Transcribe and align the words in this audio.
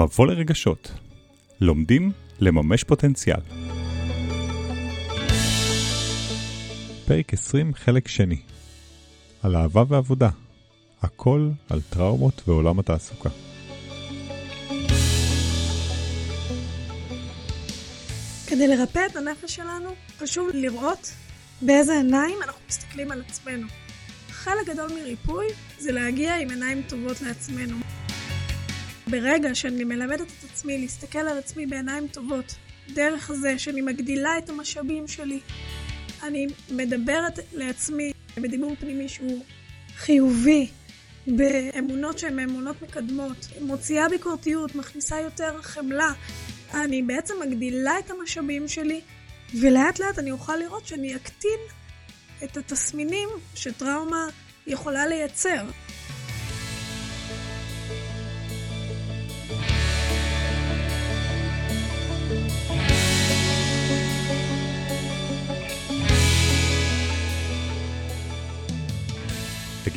מבוא 0.00 0.26
לרגשות. 0.26 0.92
לומדים 1.60 2.12
לממש 2.38 2.84
פוטנציאל. 2.84 3.40
פרק 7.06 7.32
20 7.32 7.74
חלק 7.74 8.08
שני 8.08 8.40
על 9.42 9.56
אהבה 9.56 9.84
ועבודה. 9.88 10.28
הכל 11.02 11.50
על 11.70 11.80
טראומות 11.90 12.42
ועולם 12.48 12.78
התעסוקה. 12.78 13.28
כדי 18.46 18.68
לרפא 18.68 19.06
את 19.10 19.16
הנפש 19.16 19.56
שלנו, 19.56 19.90
חשוב 20.18 20.48
לראות 20.54 21.12
באיזה 21.62 21.92
עיניים 21.92 22.38
אנחנו 22.44 22.60
מסתכלים 22.68 23.10
על 23.10 23.22
עצמנו. 23.28 23.66
חלק 24.30 24.66
גדול 24.66 24.90
מריפוי 25.00 25.46
זה 25.78 25.92
להגיע 25.92 26.36
עם 26.36 26.50
עיניים 26.50 26.82
טובות 26.88 27.20
לעצמנו. 27.20 27.76
ברגע 29.10 29.54
שאני 29.54 29.84
מלמדת 29.84 30.20
את 30.20 30.50
עצמי 30.50 30.78
להסתכל 30.78 31.18
על 31.18 31.38
עצמי 31.38 31.66
בעיניים 31.66 32.08
טובות, 32.08 32.54
דרך 32.94 33.32
זה 33.32 33.58
שאני 33.58 33.80
מגדילה 33.80 34.38
את 34.38 34.50
המשאבים 34.50 35.08
שלי, 35.08 35.40
אני 36.22 36.46
מדברת 36.70 37.38
לעצמי 37.52 38.12
בדיבור 38.36 38.74
פנימי 38.80 39.08
שהוא 39.08 39.44
חיובי, 39.96 40.68
באמונות 41.26 42.18
שהן 42.18 42.38
אמונות 42.38 42.82
מקדמות, 42.82 43.46
מוציאה 43.60 44.08
ביקורתיות, 44.08 44.74
מכניסה 44.74 45.20
יותר 45.20 45.62
חמלה, 45.62 46.12
אני 46.74 47.02
בעצם 47.02 47.34
מגדילה 47.46 47.98
את 47.98 48.10
המשאבים 48.10 48.68
שלי, 48.68 49.00
ולאט 49.60 49.98
לאט 49.98 50.18
אני 50.18 50.30
אוכל 50.30 50.56
לראות 50.56 50.86
שאני 50.86 51.16
אקטין 51.16 51.60
את 52.44 52.56
התסמינים 52.56 53.28
שטראומה 53.54 54.26
יכולה 54.66 55.06
לייצר. 55.06 55.64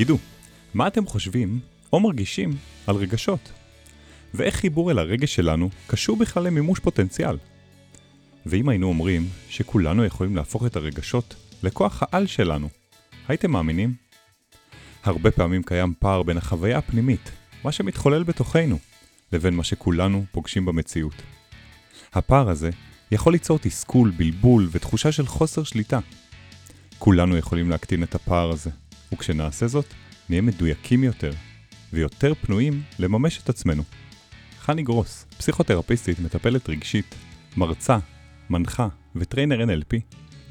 תגידו, 0.04 0.18
מה 0.74 0.88
אתם 0.88 1.06
חושבים 1.06 1.60
או 1.94 2.00
מרגישים 2.00 2.58
על 2.88 2.96
רגשות? 2.96 3.52
ואיך 4.34 4.56
חיבור 4.56 4.92
אל 4.92 5.00
הרגש 5.00 5.36
שלנו 5.36 5.70
קשור 5.88 6.18
בכלל 6.18 6.44
למימוש 6.44 6.80
פוטנציאל? 6.80 7.38
ואם 8.46 8.70
היינו 8.70 8.88
אומרים 8.88 9.30
שכולנו 9.50 10.06
יכולים 10.06 10.36
להפוך 10.36 10.66
את 10.66 10.76
הרגשות 10.76 11.36
לכוח 11.64 12.04
העל 12.04 12.28
שלנו, 12.28 12.70
הייתם 13.28 13.52
מאמינים? 13.52 13.94
הרבה 15.04 15.32
פעמים 15.32 15.64
קיים 15.64 15.94
פער 16.00 16.24
בין 16.24 16.38
החוויה 16.38 16.78
הפנימית, 16.78 17.32
מה 17.64 17.72
שמתחולל 17.72 18.24
בתוכנו, 18.24 18.80
לבין 19.34 19.54
מה 19.54 19.64
שכולנו 19.64 20.26
פוגשים 20.32 20.66
במציאות. 20.66 21.22
הפער 22.14 22.50
הזה 22.50 22.70
יכול 23.12 23.34
ליצור 23.34 23.60
תסכול, 23.60 24.12
בלבול 24.18 24.70
ותחושה 24.72 25.12
של 25.12 25.28
חוסר 25.28 25.64
שליטה. 25.64 26.00
כולנו 27.00 27.38
יכולים 27.38 27.70
להקטין 27.70 28.04
את 28.04 28.16
הפער 28.16 28.52
הזה, 28.52 28.70
וכשנעשה 29.14 29.68
זאת, 29.68 29.86
נהיה 30.30 30.42
מדויקים 30.42 31.04
יותר, 31.04 31.32
ויותר 31.94 32.34
פנויים 32.34 32.82
לממש 33.00 33.40
את 33.44 33.50
עצמנו. 33.50 33.84
חני 34.60 34.84
גרוס, 34.84 35.26
פסיכותרפיסטית, 35.38 36.20
מטפלת 36.20 36.70
רגשית, 36.70 37.16
מרצה, 37.58 37.98
מנחה 38.50 38.88
וטריינר 39.16 39.66
NLP, 39.66 39.98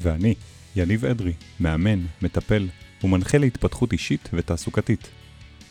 ואני, 0.00 0.34
יניב 0.76 1.04
אדרי, 1.04 1.32
מאמן, 1.60 2.00
מטפל 2.22 2.68
ומנחה 3.04 3.38
להתפתחות 3.38 3.92
אישית 3.92 4.28
ותעסוקתית. 4.32 5.08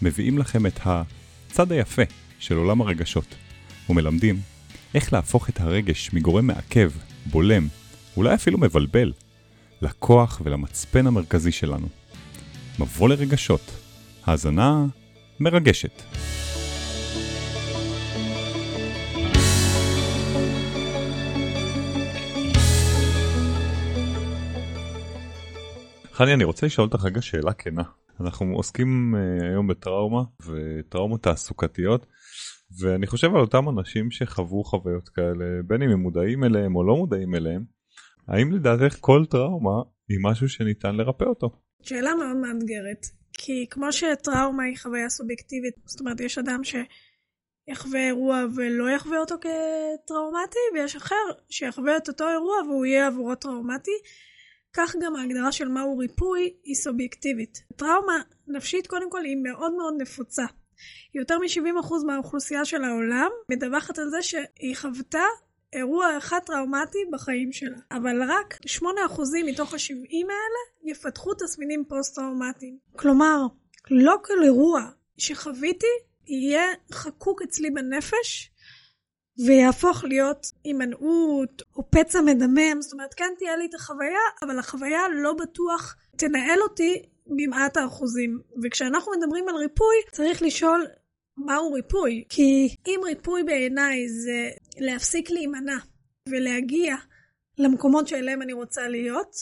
מביאים 0.01 0.37
לכם 0.37 0.65
את 0.65 0.79
הצד 0.85 1.71
היפה 1.71 2.01
של 2.39 2.55
עולם 2.55 2.81
הרגשות, 2.81 3.35
ומלמדים 3.89 4.41
איך 4.93 5.13
להפוך 5.13 5.49
את 5.49 5.61
הרגש 5.61 6.13
מגורם 6.13 6.47
מעכב, 6.47 6.91
בולם, 7.25 7.67
אולי 8.17 8.35
אפילו 8.35 8.57
מבלבל, 8.57 9.13
לכוח 9.81 10.41
ולמצפן 10.45 11.07
המרכזי 11.07 11.51
שלנו. 11.51 12.00
מבוא 12.79 13.09
לרגשות, 13.09 13.61
האזנה 14.25 14.85
מרגשת. 15.39 16.01
חני, 26.11 26.33
אני 26.33 26.43
רוצה 26.43 26.65
לשאול 26.65 26.87
אותך 26.87 27.05
רגע 27.05 27.21
שאלה 27.21 27.53
כנה. 27.53 27.83
אנחנו 28.19 28.55
עוסקים 28.55 29.15
uh, 29.15 29.43
היום 29.43 29.67
בטראומה 29.67 30.21
וטראומות 30.45 31.23
תעסוקתיות, 31.23 32.05
ואני 32.79 33.07
חושב 33.07 33.35
על 33.35 33.41
אותם 33.41 33.69
אנשים 33.69 34.11
שחוו 34.11 34.63
חוויות 34.63 35.09
כאלה, 35.09 35.45
בין 35.67 35.81
אם 35.81 35.89
הם 35.89 35.99
מודעים 35.99 36.43
אליהם 36.43 36.75
או 36.75 36.83
לא 36.83 36.95
מודעים 36.95 37.35
אליהם. 37.35 37.63
האם 38.27 38.51
לדעתך 38.51 38.97
כל 38.99 39.25
טראומה 39.29 39.81
היא 40.09 40.17
משהו 40.21 40.49
שניתן 40.49 40.95
לרפא 40.95 41.23
אותו? 41.23 41.49
שאלה 41.83 42.15
מאוד 42.15 42.35
מאתגרת, 42.35 43.05
כי 43.33 43.67
כמו 43.69 43.91
שטראומה 43.91 44.63
היא 44.63 44.77
חוויה 44.77 45.09
סובייקטיבית, 45.09 45.75
זאת 45.85 45.99
אומרת 45.99 46.19
יש 46.19 46.37
אדם 46.37 46.61
שיחווה 46.63 47.99
אירוע 48.07 48.45
ולא 48.55 48.89
יחווה 48.89 49.19
אותו 49.19 49.35
כטראומטי, 49.35 50.59
ויש 50.73 50.95
אחר 50.95 51.15
שיחווה 51.49 51.97
את 51.97 52.07
אותו 52.07 52.29
אירוע 52.29 52.55
והוא 52.67 52.85
יהיה 52.85 53.07
עבורו 53.07 53.35
טראומטי. 53.35 53.97
כך 54.73 54.95
גם 55.01 55.15
ההגדרה 55.15 55.51
של 55.51 55.67
מהו 55.67 55.97
ריפוי 55.97 56.53
היא 56.63 56.75
סובייקטיבית. 56.75 57.63
טראומה 57.75 58.21
נפשית 58.47 58.87
קודם 58.87 59.09
כל 59.09 59.25
היא 59.25 59.37
מאוד 59.43 59.73
מאוד 59.73 59.93
נפוצה. 59.97 60.45
יותר 61.13 61.39
מ-70% 61.39 62.05
מהאוכלוסייה 62.05 62.65
של 62.65 62.83
העולם 62.83 63.29
מדווחת 63.51 63.99
על 63.99 64.09
זה 64.09 64.21
שהיא 64.21 64.75
חוותה 64.75 65.23
אירוע 65.73 66.17
אחד 66.17 66.39
טראומטי 66.45 66.97
בחיים 67.11 67.51
שלה. 67.51 67.77
אבל 67.91 68.23
רק 68.31 68.57
8% 68.65 68.81
מתוך 69.45 69.73
ה-70 69.73 70.15
האלה 70.21 70.91
יפתחו 70.91 71.33
תסמינים 71.33 71.83
פוסט-טראומטיים. 71.89 72.77
כלומר, 72.95 73.37
לא 73.91 74.15
כל 74.23 74.43
אירוע 74.43 74.89
שחוויתי 75.17 75.87
יהיה 76.27 76.65
חקוק 76.91 77.41
אצלי 77.41 77.69
בנפש 77.69 78.51
ויהפוך 79.45 80.03
להיות 80.03 80.47
הימנעות 80.63 81.61
או 81.75 81.91
פצע 81.91 82.21
מדמם, 82.21 82.81
זאת 82.81 82.93
אומרת 82.93 83.13
כן 83.13 83.33
תהיה 83.37 83.57
לי 83.57 83.65
את 83.65 83.73
החוויה, 83.73 84.19
אבל 84.41 84.59
החוויה 84.59 85.01
לא 85.13 85.33
בטוח 85.33 85.95
תנהל 86.17 86.59
אותי 86.61 87.01
במעט 87.25 87.77
האחוזים. 87.77 88.39
וכשאנחנו 88.63 89.11
מדברים 89.17 89.49
על 89.49 89.55
ריפוי, 89.55 89.95
צריך 90.11 90.41
לשאול 90.41 90.85
מהו 91.45 91.73
ריפוי, 91.73 92.23
כי 92.29 92.75
אם 92.87 92.99
ריפוי 93.03 93.43
בעיניי 93.43 94.09
זה 94.09 94.49
להפסיק 94.77 95.29
להימנע 95.29 95.77
ולהגיע 96.29 96.95
למקומות 97.57 98.07
שאליהם 98.07 98.41
אני 98.41 98.53
רוצה 98.53 98.87
להיות, 98.87 99.35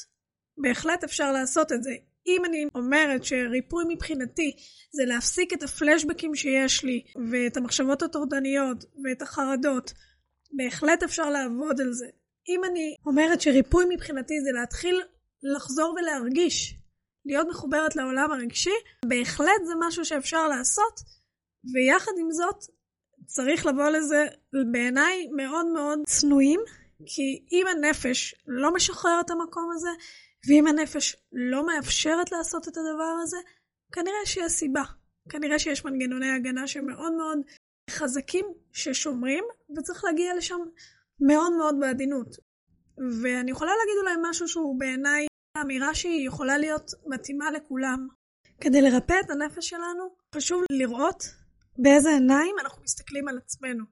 בהחלט 0.58 1.04
אפשר 1.04 1.32
לעשות 1.32 1.72
את 1.72 1.84
זה. 1.84 1.96
אם 2.28 2.46
אני 2.46 2.66
אומרת 2.76 3.24
שריפוי 3.24 3.84
מבחינתי 3.88 4.52
זה 4.92 5.06
להפסיק 5.06 5.54
את 5.54 5.64
הפלשבקים 5.64 6.36
שיש 6.36 6.84
לי 6.84 7.04
ואת 7.32 7.58
המחשבות 7.58 8.04
הטורדניות 8.04 8.86
ואת 9.04 9.22
החרדות, 9.22 9.94
בהחלט 10.52 11.04
אפשר 11.04 11.30
לעבוד 11.30 11.81
על 11.81 11.94
זה. 11.94 12.08
אם 12.50 12.62
אני 12.64 12.96
אומרת 13.06 13.42
שריפוי 13.42 13.86
מבחינתי 13.90 14.34
זה 14.42 14.52
להתחיל 14.52 15.02
לחזור 15.56 15.96
ולהרגיש, 15.98 16.76
להיות 17.26 17.48
מחוברת 17.50 17.96
לעולם 17.96 18.31
הרגשי, 18.31 18.76
בהחלט 19.06 19.66
זה 19.66 19.74
משהו 19.80 20.06
שאפשר 20.06 20.48
לעשות, 20.48 21.00
ויחד 21.74 22.12
עם 22.20 22.31
זאת 22.31 22.64
צריך 23.25 23.66
לבוא 23.66 23.90
לזה 23.90 24.25
בעיניי 24.72 25.28
מאוד 25.36 25.66
מאוד 25.66 26.00
צנועים, 26.08 26.59
כי 27.06 27.46
אם 27.52 27.66
הנפש 27.68 28.36
לא 28.47 28.74
משחררת 28.74 29.25
את 29.25 29.31
המקום 29.31 29.69
הזה, 29.74 29.90
ואם 30.48 30.68
הנפש 30.68 31.16
לא 31.31 31.66
מאפשרת 31.66 32.31
לעשות 32.31 32.68
את 32.68 32.78
הדבר 32.78 33.13
הזה, 33.24 33.38
כנראה 33.92 34.25
שיש 34.25 34.51
סיבה. 34.51 34.84
כנראה 35.30 35.60
שיש 35.60 35.86
מנגנוני 35.86 36.31
הגנה 36.31 36.68
שמאוד 36.68 37.13
מאוד 37.13 37.39
חזקים 37.89 38.45
ששומרים, 38.74 39.44
וצריך 39.78 40.04
להגיע 40.04 40.36
לשם 40.36 40.60
מאוד 41.22 41.54
מאוד 41.54 41.75
בעדינות. 41.80 42.36
ואני 43.22 43.51
יכולה 43.51 43.72
להגיד 43.72 43.98
אולי 44.01 44.30
משהו 44.30 44.48
שהוא 44.48 44.80
בעיניי 44.80 45.28
אמירה 45.62 45.95
שהיא 45.95 46.28
יכולה 46.28 46.57
להיות 46.57 46.92
מתאימה 47.06 47.51
לכולם. 47.51 48.07
כדי 48.62 48.81
לרפא 48.81 49.13
את 49.25 49.30
הנפש 49.30 49.69
שלנו, 49.69 50.16
חשוב 50.36 50.63
לראות 50.72 51.24
באיזה 51.81 52.10
עיניים 52.10 52.56
אנחנו 52.62 52.84
מסתכלים 52.84 53.28
על 53.28 53.38
עצמנו. 53.38 53.84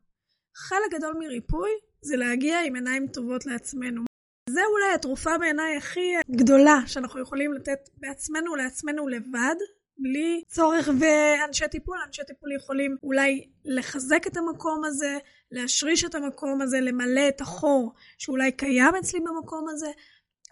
חלק 0.56 0.92
גדול 0.92 1.14
מריפוי 1.20 1.70
זה 2.02 2.16
להגיע 2.16 2.62
עם 2.66 2.76
עיניים 2.76 3.08
טובות 3.08 3.46
לעצמנו. 3.46 4.04
זה 4.50 4.62
אולי 4.66 4.94
התרופה 4.96 5.38
בעיניי 5.38 5.78
הכי 5.78 6.14
גדולה 6.32 6.80
שאנחנו 6.88 7.22
יכולים 7.22 7.54
לתת 7.54 7.90
בעצמנו 7.98 8.56
לעצמנו 8.56 9.08
לבד, 9.08 9.56
בלי 9.98 10.44
צורך 10.48 10.90
באנשי 10.90 11.68
טיפול. 11.72 11.98
אנשי 12.08 12.22
טיפול 12.28 12.56
יכולים 12.56 12.96
אולי 13.04 13.50
לחזק 13.66 14.28
את 14.28 14.38
המקום 14.38 14.84
הזה, 14.86 15.18
להשריש 15.52 16.06
את 16.06 16.16
המקום 16.16 16.62
הזה, 16.62 16.82
למלא 16.82 17.28
את 17.30 17.42
החור 17.42 17.94
שאולי 18.18 18.52
קיים 18.52 18.96
אצלי 18.96 19.20
במקום 19.20 19.70
הזה, 19.70 19.92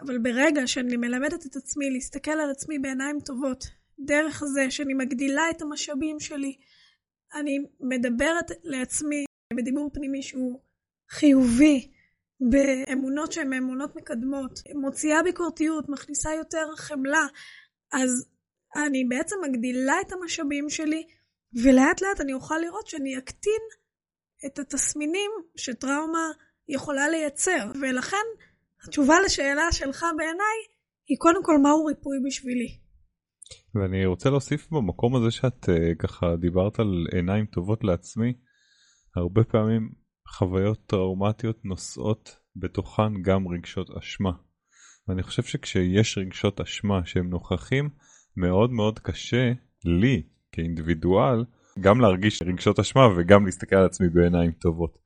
אבל 0.02 0.18
ברגע 0.18 0.68
שאני 0.68 0.98
מלמדת 0.98 1.46
את 1.46 1.56
עצמי 1.56 1.90
להסתכל 1.90 2.32
על 2.32 2.52
עצמי 2.52 2.80
בעיניים 2.80 3.20
טובות, 3.20 3.66
דרך 4.00 4.44
זה 4.46 4.72
שאני 4.72 4.94
מגדילה 4.94 5.50
את 5.50 5.62
המשאבים 5.62 6.20
שלי, 6.20 6.56
אני 7.34 7.58
מדברת 7.80 8.52
לעצמי 8.64 9.26
בדיבור 9.54 9.90
פנימי 9.94 10.22
שהוא 10.22 10.62
חיובי, 11.12 11.92
באמונות 12.40 13.32
שהן 13.32 13.54
אמונות 13.54 13.96
מקדמות, 13.96 14.60
מוציאה 14.76 15.24
ביקורתיות, 15.24 15.90
מכניסה 15.90 16.34
יותר 16.34 16.76
חמלה, 16.76 17.28
אז 17.94 18.28
אני 18.76 19.04
בעצם 19.04 19.36
מגדילה 19.44 19.94
את 20.02 20.14
המשאבים 20.14 20.70
שלי, 20.70 21.04
ולאט 21.64 22.02
לאט 22.02 22.22
אני 22.22 22.34
אוכל 22.34 22.58
לראות 22.58 22.88
שאני 22.88 23.18
אקטין 23.18 23.62
את 24.46 24.60
התסמינים 24.60 25.32
שטראומה 25.56 26.32
יכולה 26.68 27.10
לייצר, 27.10 27.72
ולכן 27.82 28.26
התשובה 28.88 29.16
לשאלה 29.26 29.72
שלך 29.72 30.06
בעיניי 30.18 30.58
היא 31.08 31.18
קודם 31.20 31.44
כל 31.44 31.58
מהו 31.58 31.86
ריפוי 31.86 32.18
בשבילי. 32.28 32.85
ואני 33.76 34.06
רוצה 34.06 34.30
להוסיף 34.30 34.72
במקום 34.72 35.16
הזה 35.16 35.32
שאת 35.32 35.70
uh, 35.70 35.96
ככה 36.00 36.36
דיברת 36.36 36.80
על 36.80 37.08
עיניים 37.12 37.46
טובות 37.46 37.84
לעצמי, 37.84 38.34
הרבה 39.16 39.44
פעמים 39.44 39.90
חוויות 40.28 40.86
טראומטיות 40.86 41.66
נושאות 41.66 42.38
בתוכן 42.56 43.22
גם 43.22 43.48
רגשות 43.48 43.90
אשמה. 43.98 44.32
ואני 45.08 45.24
חושב 45.24 45.44
שכשיש 45.44 46.18
רגשות 46.18 46.62
אשמה 46.62 47.06
שהם 47.06 47.30
נוכחים, 47.30 47.90
מאוד 48.38 48.72
מאוד 48.72 49.00
קשה 49.00 49.52
לי 49.86 50.24
כאינדיבידואל 50.52 51.46
גם 51.80 52.02
להרגיש 52.02 52.42
רגשות 52.42 52.80
אשמה 52.80 53.08
וגם 53.18 53.46
להסתכל 53.46 53.76
על 53.76 53.86
עצמי 53.86 54.10
בעיניים 54.10 54.52
טובות. 54.52 54.98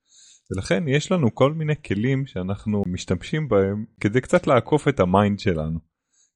ולכן 0.51 0.87
יש 0.87 1.11
לנו 1.11 1.35
כל 1.35 1.53
מיני 1.53 1.73
כלים 1.85 2.25
שאנחנו 2.25 2.83
משתמשים 2.87 3.47
בהם 3.47 3.85
כדי 4.01 4.21
קצת 4.21 4.47
לעקוף 4.47 4.87
את 4.87 4.99
ה 4.99 5.07
mind 5.07 5.39
שלנו. 5.39 5.88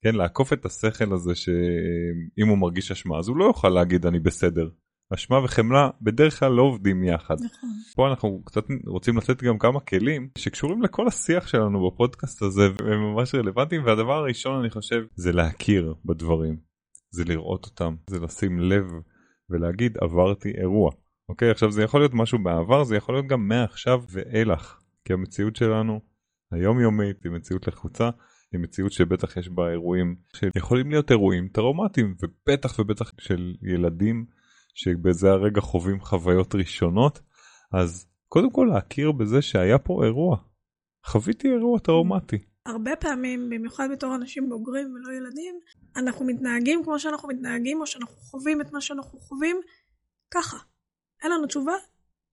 כן, 0.04 0.16
לעקוף 0.16 0.54
את 0.54 0.66
השכל 0.66 1.14
הזה 1.14 1.36
שאם 1.36 2.48
הוא 2.48 2.58
מרגיש 2.58 2.92
אשמה 2.92 3.20
אז 3.20 3.28
הוא 3.28 3.38
לא 3.38 3.46
יוכל 3.46 3.70
להגיד 3.70 4.06
אני 4.06 4.20
בסדר. 4.20 4.70
אשמה 5.14 5.44
וחמלה 5.44 5.90
בדרך 6.02 6.40
כלל 6.40 6.52
לא 6.52 6.62
עובדים 6.62 7.04
יחד. 7.04 7.36
נכון. 7.36 7.70
פה 7.96 8.08
אנחנו 8.08 8.42
קצת 8.46 8.64
רוצים 8.88 9.18
לתת 9.18 9.44
גם 9.44 9.58
כמה 9.60 9.80
כלים 9.80 10.30
שקשורים 10.38 10.82
לכל 10.82 11.08
השיח 11.08 11.48
שלנו 11.48 11.90
בפודקאסט 11.90 12.42
הזה 12.42 12.62
והם 12.62 13.00
ממש 13.00 13.36
רלוונטיים 13.36 13.86
והדבר 13.86 14.14
הראשון 14.14 14.60
אני 14.60 14.70
חושב 14.70 15.04
זה 15.16 15.32
להכיר 15.32 15.94
בדברים. 16.06 16.58
זה 17.12 17.24
לראות 17.24 17.66
אותם, 17.66 17.96
זה 18.10 18.20
לשים 18.20 18.60
לב 18.60 18.86
ולהגיד 19.50 19.98
עברתי 20.02 20.52
אירוע. 20.58 20.92
אוקיי 21.30 21.52
עכשיו 21.52 21.72
זה 21.72 21.84
יכול 21.84 22.02
להיות 22.02 22.14
משהו 22.14 22.44
בעבר 22.44 22.84
זה 22.84 22.96
יכול 22.96 23.16
להיות 23.16 23.28
גם 23.28 23.48
מעכשיו 23.48 24.02
ואילך 24.10 24.80
כי 25.06 25.14
המציאות 25.14 25.56
שלנו 25.56 26.00
היומיומית 26.52 27.24
היא 27.24 27.32
מציאות 27.32 27.68
לחוצה 27.68 28.10
היא 28.54 28.62
מציאות 28.62 28.92
שבטח 28.92 29.38
יש 29.38 29.50
בה 29.50 29.72
אירועים 29.72 30.16
שיכולים 30.36 30.90
להיות 30.90 31.12
אירועים 31.12 31.48
טראומטיים 31.48 32.16
ובטח 32.22 32.80
ובטח 32.80 33.12
של 33.20 33.54
ילדים 33.62 34.26
שבזה 34.74 35.30
הרגע 35.30 35.62
חווים 35.62 36.00
חוויות 36.02 36.56
ראשונות 36.56 37.20
אז 37.74 38.08
קודם 38.28 38.52
כל 38.52 38.68
להכיר 38.74 39.12
בזה 39.12 39.42
שהיה 39.42 39.78
פה 39.78 40.04
אירוע 40.06 40.38
חוויתי 41.06 41.48
אירוע 41.48 41.80
טראומטי. 41.80 42.38
הרבה 42.66 42.96
פעמים 42.96 43.50
במיוחד 43.50 43.88
בתור 43.92 44.16
אנשים 44.16 44.50
בוגרים 44.50 44.94
ולא 44.94 45.14
ילדים 45.14 45.56
אנחנו 45.96 46.26
מתנהגים 46.26 46.84
כמו 46.84 47.00
שאנחנו 47.00 47.30
מתנהגים 47.30 47.82
או 47.82 47.88
שאנחנו 47.88 48.16
חווים 48.16 48.62
את 48.62 48.72
מה 48.72 48.82
שאנחנו 48.82 49.20
חווים 49.20 49.62
ככה 50.32 50.58
אין 51.24 51.32
לנו 51.32 51.48
תשובה, 51.48 51.74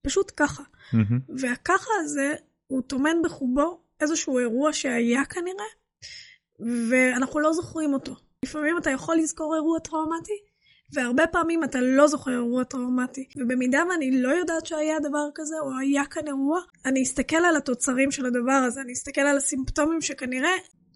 פשוט 0.01 0.31
ככה. 0.37 0.63
Mm-hmm. 0.63 1.33
והככה 1.41 1.91
הזה, 2.03 2.33
הוא 2.67 2.81
טומן 2.81 3.17
בחובו 3.23 3.81
איזשהו 3.99 4.39
אירוע 4.39 4.73
שהיה 4.73 5.25
כנראה, 5.25 5.65
ואנחנו 6.89 7.39
לא 7.39 7.53
זוכרים 7.53 7.93
אותו. 7.93 8.15
לפעמים 8.45 8.77
אתה 8.77 8.89
יכול 8.89 9.15
לזכור 9.15 9.55
אירוע 9.55 9.79
טראומטי, 9.79 10.33
והרבה 10.93 11.27
פעמים 11.27 11.63
אתה 11.63 11.81
לא 11.81 12.07
זוכר 12.07 12.31
אירוע 12.31 12.63
טראומטי. 12.63 13.27
ובמידה 13.37 13.83
ואני 13.89 14.21
לא 14.21 14.29
יודעת 14.29 14.65
שהיה 14.65 14.99
דבר 14.99 15.27
כזה, 15.35 15.55
או 15.61 15.77
היה 15.79 16.05
כאן 16.05 16.27
אירוע, 16.27 16.59
אני 16.85 17.03
אסתכל 17.03 17.35
על 17.35 17.55
התוצרים 17.57 18.11
של 18.11 18.25
הדבר 18.25 18.51
הזה, 18.51 18.81
אני 18.81 18.93
אסתכל 18.93 19.21
על 19.21 19.37
הסימפטומים 19.37 20.01
שכנראה 20.01 20.51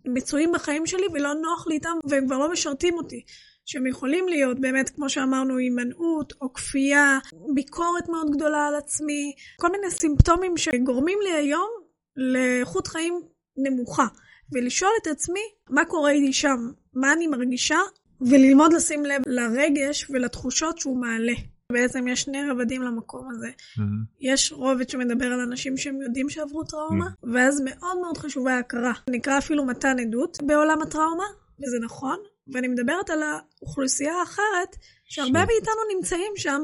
מצויים 0.06 0.52
בחיים 0.52 0.86
שלי 0.86 1.06
ולא 1.14 1.34
נוח 1.34 1.68
לי 1.68 1.76
איתם, 1.76 1.98
והם 2.10 2.26
כבר 2.26 2.38
לא 2.38 2.52
משרתים 2.52 2.94
אותי. 2.94 3.24
שהם 3.66 3.88
יכולים 3.88 4.28
להיות 4.28 4.60
באמת, 4.60 4.90
כמו 4.90 5.10
שאמרנו, 5.10 5.58
הימנעות 5.58 6.34
או 6.42 6.54
כפייה, 6.54 7.20
ביקורת 7.54 8.10
מאוד 8.10 8.32
גדולה 8.36 8.68
על 8.68 8.76
עצמי, 8.76 9.34
כל 9.60 9.72
מיני 9.72 9.92
סימפטומים 9.92 10.58
שגורמים 10.58 11.20
לי 11.24 11.32
היום 11.32 11.70
לאיכות 12.16 12.88
חיים 12.88 13.22
נמוכה. 13.58 14.08
ולשאול 14.52 14.92
את 15.02 15.08
עצמי 15.08 15.44
מה 15.70 15.86
קורה 15.86 16.12
איתי 16.12 16.34
שם, 16.34 16.72
מה 16.94 17.14
אני 17.14 17.28
מרגישה, 17.28 17.80
וללמוד 18.22 18.74
לשים 18.74 19.06
לב 19.06 19.22
לרגש 19.28 20.10
ולתחושות 20.10 20.78
שהוא 20.80 21.02
מעלה. 21.02 21.34
בעצם 21.72 22.08
יש 22.08 22.22
שני 22.22 22.50
רבדים 22.50 22.82
למקום 22.82 23.28
הזה. 23.32 23.48
Mm-hmm. 23.48 23.82
יש 24.22 24.52
רובד 24.52 24.90
שמדבר 24.90 25.26
על 25.26 25.40
אנשים 25.40 25.78
שהם 25.78 26.02
יודעים 26.02 26.30
שעברו 26.30 26.64
טראומה, 26.64 27.06
mm-hmm. 27.06 27.30
ואז 27.34 27.62
מאוד 27.66 27.98
מאוד 28.02 28.18
חשובה 28.18 28.56
ההכרה. 28.56 28.94
נקרא 29.10 29.38
אפילו 29.38 29.66
מתן 29.66 30.00
עדות 30.00 30.38
בעולם 30.44 30.82
הטראומה, 30.82 31.24
וזה 31.60 31.78
נכון, 31.86 32.18
ואני 32.54 32.68
מדברת 32.68 33.10
על 33.10 33.20
האוכלוסייה 33.24 34.14
האחרת, 34.14 34.76
שהרבה. 35.06 35.46
מאיתנו 35.46 35.82
נמצאים 35.96 36.32
שם, 36.36 36.62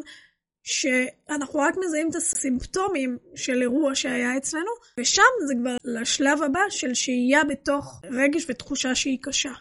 שאנחנו 0.63 1.59
רק 1.59 1.75
מזהים 1.85 2.07
את 2.09 2.15
הסימפטומים 2.15 3.17
של 3.35 3.61
אירוע 3.61 3.95
שהיה 3.95 4.37
אצלנו, 4.37 4.71
ושם 4.99 5.21
זה 5.47 5.53
כבר 5.61 5.77
לשלב 5.83 6.41
הבא 6.45 6.59
של 6.69 6.93
שהייה 6.93 7.43
בתוך 7.49 8.01
רגש 8.03 8.45
ותחושה 8.49 8.95
שהיא 8.95 9.17
קשה. 9.21 9.51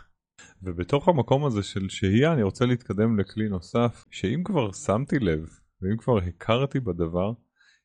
ובתוך 0.63 1.09
המקום 1.09 1.47
הזה 1.47 1.63
של 1.63 1.89
שהייה 1.89 2.33
אני 2.33 2.43
רוצה 2.43 2.65
להתקדם 2.65 3.21
לכלי 3.21 3.49
נוסף, 3.49 4.05
שאם 4.11 4.43
כבר 4.45 4.73
שמתי 4.73 5.19
לב, 5.19 5.49
ואם 5.83 5.97
כבר 5.97 6.19
הכרתי 6.19 6.81
בדבר, 6.81 7.33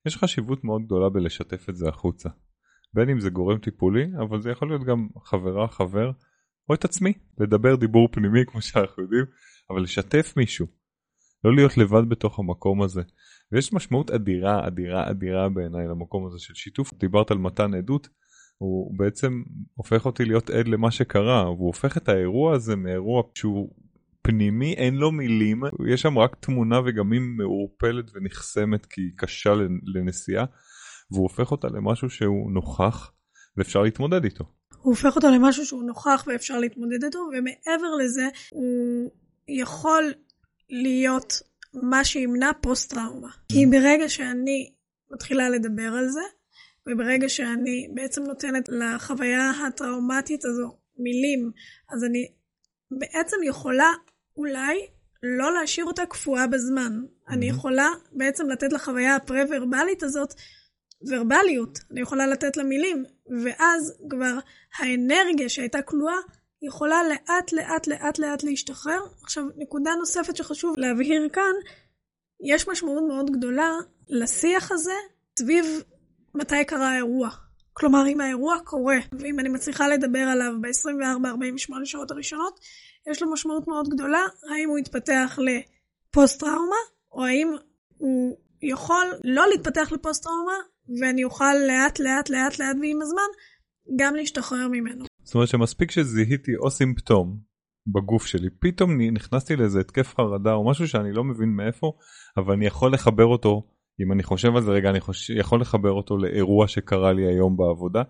יש 0.06 0.18
חשיבות 0.18 0.64
מאוד 0.64 0.82
גדולה 0.86 1.10
בלשתף 1.10 1.70
את 1.70 1.76
זה 1.76 1.90
החוצה. 1.90 2.30
בין 2.94 3.10
אם 3.10 3.20
זה 3.20 3.30
גורם 3.30 3.58
טיפולי, 3.58 4.06
אבל 4.20 4.42
זה 4.42 4.52
יכול 4.52 4.68
להיות 4.68 4.84
גם 4.84 5.08
חברה, 5.24 5.68
חבר, 5.68 6.12
או 6.70 6.74
את 6.74 6.86
עצמי, 6.86 7.14
לדבר 7.40 7.76
דיבור 7.76 8.08
פנימי 8.12 8.40
כמו 8.48 8.62
שאנחנו 8.62 9.04
יודעים, 9.04 9.26
אבל 9.70 9.82
לשתף 9.82 10.34
מישהו, 10.38 10.68
לא 11.46 11.56
להיות 11.56 11.78
לבד 11.78 12.10
בתוך 12.10 12.40
המקום 12.40 12.82
הזה. 12.82 13.02
ויש 13.52 13.74
משמעות 13.74 14.12
אדירה, 14.12 14.68
אדירה, 14.68 15.10
אדירה 15.10 15.50
בעיניי 15.50 15.88
למקום 15.88 16.28
הזה 16.28 16.40
של 16.40 16.54
שיתוף. 16.54 16.94
דיברת 16.94 17.32
על 17.32 17.38
מתן 17.38 17.74
עדות, 17.74 18.10
הוא 18.58 18.98
בעצם 18.98 19.44
הופך 19.74 20.06
אותי 20.06 20.26
להיות 20.26 20.50
עד 20.50 20.68
למה 20.68 20.92
שקרה, 20.92 21.52
והוא 21.52 21.68
הופך 21.68 21.98
את 21.98 22.10
האירוע 22.10 22.56
הזה 22.56 22.76
מאירוע 22.76 23.24
שהוא 23.36 23.70
פנימי, 24.22 24.74
אין 24.74 24.96
לו 24.96 25.12
מילים, 25.12 25.62
יש 25.88 26.02
שם 26.02 26.18
רק 26.18 26.36
תמונה 26.40 26.80
וגם 26.86 27.12
היא 27.12 27.22
מעורפלת 27.22 28.12
ונחסמת 28.14 28.86
כי 28.86 29.02
היא 29.02 29.12
קשה 29.18 29.54
לנסיעה, 29.96 30.46
והוא 31.12 31.24
הופך 31.24 31.52
אותה 31.52 31.68
למשהו 31.68 32.10
שהוא 32.10 32.52
נוכח 32.52 33.12
ואפשר 33.58 33.82
להתמודד 33.82 34.24
איתו. 34.24 34.44
הוא 34.82 34.92
הופך 34.92 35.16
אותו 35.16 35.28
למשהו 35.32 35.66
שהוא 35.66 35.84
נוכח 35.84 36.26
ואפשר 36.28 36.60
להתמודד 36.60 37.04
איתו, 37.04 37.20
ומעבר 37.20 37.96
לזה, 38.04 38.28
הוא 38.52 39.12
יכול 39.48 40.04
להיות 40.70 41.42
מה 41.74 42.04
שימנע 42.04 42.52
פוסט 42.62 42.94
טראומה. 42.94 43.30
כי 43.52 43.66
ברגע 43.66 44.10
שאני 44.10 44.74
מתחילה 45.12 45.50
לדבר 45.50 45.94
על 45.98 46.10
זה, 46.10 46.22
וברגע 46.88 47.30
שאני 47.30 47.88
בעצם 47.94 48.24
נותנת 48.24 48.70
לחוויה 48.70 49.52
הטראומטית 49.68 50.46
הזו 50.46 50.78
מילים, 50.98 51.52
אז 51.90 52.04
אני 52.04 52.32
בעצם 52.92 53.38
יכולה 53.44 53.90
אולי 54.38 54.78
לא 55.24 55.54
להשאיר 55.54 55.86
אותה 55.86 56.06
קפואה 56.06 56.48
בזמן. 56.48 56.92
Mm-hmm. 57.02 57.34
אני 57.34 57.50
יכולה 57.50 57.90
בעצם 58.12 58.50
לתת 58.50 58.74
לחוויה 58.74 59.16
הפרה-ורבלית 59.16 60.04
הזאת 60.04 60.34
ורבליות, 61.08 61.80
אני 61.92 62.02
יכולה 62.02 62.28
לתת 62.28 62.58
לה 62.58 62.64
מילים, 62.64 63.04
ואז 63.44 63.98
כבר 64.10 64.38
האנרגיה 64.78 65.50
שהייתה 65.50 65.82
כלואה 65.82 66.18
יכולה 66.62 67.00
לאט 67.10 67.52
לאט 67.52 67.88
לאט 67.88 68.20
לאט 68.20 68.44
להשתחרר. 68.44 69.00
עכשיו, 69.24 69.44
נקודה 69.58 69.92
נוספת 70.00 70.36
שחשוב 70.36 70.78
להבהיר 70.78 71.30
כאן, 71.34 71.54
יש 72.44 72.68
משמעות 72.68 73.04
מאוד 73.08 73.32
גדולה 73.32 73.72
לשיח 74.10 74.72
הזה 74.72 74.94
סביב 75.40 75.66
מתי 76.36 76.66
קרה 76.66 76.92
האירוע. 76.92 77.30
כלומר, 77.74 78.08
אם 78.08 78.22
האירוע 78.22 78.56
קורה, 78.64 78.98
ואם 79.20 79.40
אני 79.40 79.50
מצליחה 79.50 79.88
לדבר 79.88 80.20
עליו 80.20 80.54
ב-24-48 80.62 81.86
שעות 81.86 82.12
הראשונות, 82.12 82.60
יש 83.12 83.22
לו 83.22 83.32
משמעות 83.32 83.68
מאוד 83.68 83.90
גדולה, 83.90 84.22
האם 84.50 84.70
הוא 84.70 84.78
יתפתח 84.78 85.40
לפוסט-טראומה, 85.40 86.76
או 87.12 87.26
האם 87.26 87.56
הוא 87.98 88.38
יכול 88.62 89.06
לא 89.24 89.48
להתפתח 89.48 89.92
לפוסט-טראומה, 89.92 90.58
ואני 91.00 91.24
אוכל 91.24 91.54
לאט 91.68 92.00
לאט 92.00 92.30
לאט 92.30 92.60
לאט 92.60 92.76
ועם 92.82 93.02
הזמן 93.02 93.30
גם 93.96 94.16
להשתחרר 94.16 94.68
ממנו. 94.68 95.06
זאת 95.26 95.36
אומרת 95.36 95.48
שמספיק 95.48 95.92
שזיהיתי 95.92 96.56
או 96.56 96.72
סימפטום 96.72 97.38
בגוף 97.88 98.26
שלי, 98.26 98.50
פתאום 98.60 99.02
נכנסתי 99.02 99.56
לאיזה 99.56 99.80
התקף 99.80 100.14
חרדה 100.18 100.54
או 100.54 100.70
משהו 100.70 100.88
שאני 100.88 101.14
לא 101.14 101.24
מבין 101.24 101.50
מאיפה, 101.50 101.92
אבל 102.38 102.54
אני 102.54 102.66
יכול 102.66 102.94
לחבר 102.94 103.26
אותו, 103.26 103.64
אם 104.02 104.12
אני 104.12 104.24
חושב 104.24 104.56
על 104.56 104.62
זה 104.62 104.72
רגע, 104.72 104.90
אני 104.90 105.00
חושב, 105.00 105.34
יכול 105.38 105.62
לחבר 105.62 105.92
אותו 105.92 106.18
לאירוע 106.18 106.68
שקרה 106.68 107.14
לי 107.14 107.28
היום 107.28 107.58
בעבודה, 107.58 108.04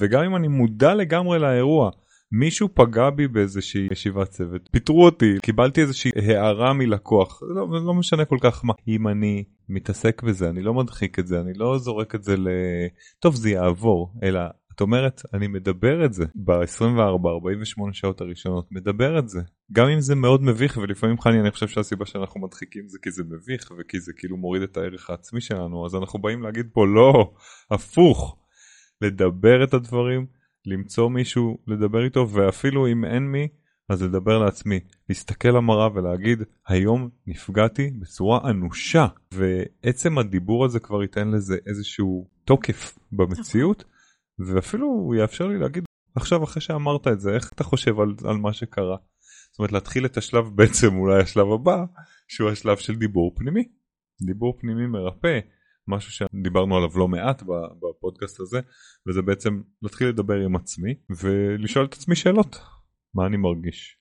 וגם 0.00 0.24
אם 0.24 0.36
אני 0.36 0.48
מודע 0.48 0.94
לגמרי 0.94 1.38
לאירוע, 1.38 1.90
מישהו 2.32 2.68
פגע 2.74 3.10
בי 3.10 3.28
באיזושהי 3.28 3.88
ישיבת 3.90 4.28
צוות, 4.28 4.68
פיטרו 4.72 5.04
אותי, 5.04 5.32
קיבלתי 5.42 5.80
איזושהי 5.80 6.10
הערה 6.16 6.72
מלקוח, 6.72 7.42
לא, 7.42 7.68
לא 7.86 7.94
משנה 7.94 8.24
כל 8.24 8.38
כך 8.40 8.64
מה. 8.64 8.72
אם 8.88 9.08
אני 9.08 9.44
מתעסק 9.68 10.22
בזה, 10.22 10.50
אני 10.50 10.62
לא 10.62 10.74
מדחיק 10.74 11.18
את 11.18 11.26
זה, 11.26 11.40
אני 11.40 11.52
לא 11.54 11.78
זורק 11.78 12.14
את 12.14 12.22
זה 12.22 12.36
ל... 12.36 12.48
טוב, 13.18 13.34
זה 13.34 13.50
יעבור, 13.50 14.12
אלא 14.22 14.40
את 14.76 14.80
אומרת, 14.80 15.22
אני 15.34 15.46
מדבר 15.48 16.04
את 16.04 16.12
זה. 16.12 16.24
ב-24-48 16.34 17.92
שעות 17.92 18.20
הראשונות, 18.20 18.72
מדבר 18.72 19.18
את 19.18 19.28
זה. 19.28 19.40
גם 19.72 19.88
אם 19.88 20.00
זה 20.00 20.14
מאוד 20.14 20.42
מביך, 20.42 20.76
ולפעמים 20.82 21.20
חני, 21.20 21.40
אני 21.40 21.50
חושב 21.50 21.68
שהסיבה 21.68 22.06
שאנחנו 22.06 22.40
מדחיקים 22.40 22.88
זה 22.88 22.98
כי 23.02 23.10
זה 23.10 23.22
מביך, 23.24 23.72
וכי 23.78 24.00
זה 24.00 24.12
כאילו 24.16 24.36
מוריד 24.36 24.62
את 24.62 24.76
הערך 24.76 25.10
העצמי 25.10 25.40
שלנו, 25.40 25.86
אז 25.86 25.94
אנחנו 25.94 26.18
באים 26.18 26.42
להגיד 26.42 26.66
פה 26.72 26.86
לא, 26.86 27.34
הפוך, 27.70 28.36
לדבר 29.02 29.64
את 29.64 29.74
הדברים, 29.74 30.26
למצוא 30.66 31.10
מישהו 31.10 31.58
לדבר 31.66 32.04
איתו, 32.04 32.28
ואפילו 32.30 32.86
אם 32.86 33.04
אין 33.04 33.22
מי, 33.22 33.48
אז 33.88 34.02
לדבר 34.02 34.38
לעצמי, 34.38 34.80
להסתכל 35.08 35.48
למראה 35.48 35.88
ולהגיד, 35.94 36.42
היום 36.68 37.08
נפגעתי 37.26 37.90
בצורה 38.00 38.50
אנושה, 38.50 39.06
ועצם 39.32 40.18
הדיבור 40.18 40.64
הזה 40.64 40.80
כבר 40.80 41.02
ייתן 41.02 41.28
לזה 41.28 41.56
איזשהו 41.66 42.28
תוקף 42.44 42.98
במציאות. 43.12 43.84
ואפילו 44.38 44.86
הוא 44.86 45.14
יאפשר 45.14 45.46
לי 45.46 45.58
להגיד 45.58 45.84
עכשיו 46.14 46.44
אחרי 46.44 46.62
שאמרת 46.62 47.06
את 47.06 47.20
זה 47.20 47.34
איך 47.34 47.52
אתה 47.52 47.64
חושב 47.64 48.00
על, 48.00 48.14
על 48.24 48.36
מה 48.36 48.52
שקרה. 48.52 48.96
זאת 49.50 49.58
אומרת 49.58 49.72
להתחיל 49.72 50.06
את 50.06 50.16
השלב 50.16 50.44
בעצם 50.54 50.96
אולי 50.96 51.22
השלב 51.22 51.46
הבא 51.52 51.84
שהוא 52.28 52.50
השלב 52.50 52.76
של 52.76 52.94
דיבור 52.94 53.34
פנימי. 53.36 53.68
דיבור 54.26 54.58
פנימי 54.60 54.86
מרפא 54.86 55.40
משהו 55.88 56.12
שדיברנו 56.12 56.76
עליו 56.76 56.90
לא 56.98 57.08
מעט 57.08 57.42
בפודקאסט 57.82 58.40
הזה 58.40 58.60
וזה 59.06 59.22
בעצם 59.22 59.62
להתחיל 59.82 60.08
לדבר 60.08 60.34
עם 60.34 60.56
עצמי 60.56 60.94
ולשאול 61.10 61.84
את 61.84 61.94
עצמי 61.94 62.16
שאלות 62.16 62.58
מה 63.14 63.26
אני 63.26 63.36
מרגיש 63.36 63.98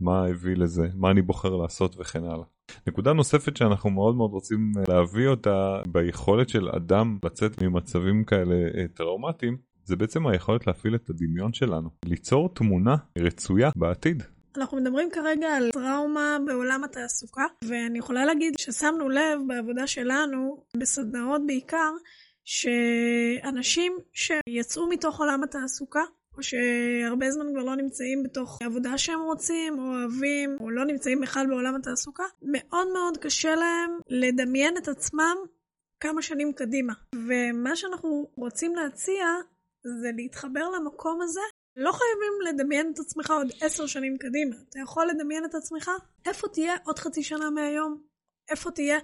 מה 0.00 0.26
הביא 0.26 0.56
לזה 0.56 0.88
מה 0.94 1.10
אני 1.10 1.22
בוחר 1.22 1.56
לעשות 1.56 1.96
וכן 1.98 2.24
הלאה. 2.24 2.44
נקודה 2.86 3.12
נוספת 3.12 3.56
שאנחנו 3.56 3.90
מאוד 3.90 4.16
מאוד 4.16 4.30
רוצים 4.30 4.72
אה, 4.76 4.94
להביא 4.94 5.28
אותה 5.28 5.80
ביכולת 5.88 6.48
של 6.48 6.68
אדם 6.68 7.18
לצאת 7.24 7.62
ממצבים 7.62 8.24
כאלה 8.24 8.54
אה, 8.54 8.88
טראומטיים 8.94 9.56
זה 9.84 9.96
בעצם 9.96 10.26
היכולת 10.26 10.66
להפעיל 10.66 10.94
את 10.94 11.10
הדמיון 11.10 11.52
שלנו, 11.52 11.90
ליצור 12.04 12.54
תמונה 12.54 12.96
רצויה 13.18 13.70
בעתיד. 13.76 14.22
אנחנו 14.56 14.76
מדברים 14.76 15.08
כרגע 15.10 15.48
על 15.56 15.70
טראומה 15.72 16.38
בעולם 16.46 16.84
התעסוקה, 16.84 17.44
ואני 17.64 17.98
יכולה 17.98 18.24
להגיד 18.24 18.54
ששמנו 18.58 19.08
לב 19.08 19.40
בעבודה 19.46 19.86
שלנו, 19.86 20.64
בסדנאות 20.76 21.40
בעיקר, 21.46 21.90
שאנשים 22.44 23.96
שיצאו 24.12 24.88
מתוך 24.88 25.20
עולם 25.20 25.42
התעסוקה 25.42 26.00
או 26.36 26.42
שהרבה 26.42 27.30
זמן 27.30 27.46
כבר 27.52 27.64
לא 27.64 27.76
נמצאים 27.76 28.22
בתוך 28.22 28.62
עבודה 28.62 28.98
שהם 28.98 29.20
רוצים, 29.20 29.78
או 29.78 29.84
אוהבים, 29.84 30.56
או 30.60 30.70
לא 30.70 30.84
נמצאים 30.84 31.20
בכלל 31.20 31.46
בעולם 31.46 31.74
התעסוקה, 31.74 32.24
מאוד 32.42 32.88
מאוד 32.92 33.18
קשה 33.18 33.54
להם 33.54 33.90
לדמיין 34.08 34.76
את 34.76 34.88
עצמם 34.88 35.36
כמה 36.00 36.22
שנים 36.22 36.52
קדימה. 36.52 36.92
ומה 37.14 37.76
שאנחנו 37.76 38.30
רוצים 38.36 38.74
להציע 38.74 39.26
זה 40.00 40.10
להתחבר 40.16 40.70
למקום 40.70 41.22
הזה. 41.22 41.40
לא 41.76 41.92
חייבים 41.92 42.32
לדמיין 42.54 42.90
את 42.94 42.98
עצמך 42.98 43.30
עוד 43.30 43.46
עשר 43.60 43.86
שנים 43.86 44.18
קדימה. 44.18 44.56
אתה 44.68 44.78
יכול 44.78 45.06
לדמיין 45.06 45.44
את 45.44 45.54
עצמך 45.54 45.90
איפה 46.26 46.48
תהיה 46.48 46.76
עוד 46.84 46.98
חצי 46.98 47.22
שנה 47.22 47.50
מהיום, 47.50 48.02
איפה 48.50 48.70
תהיה 48.70 48.98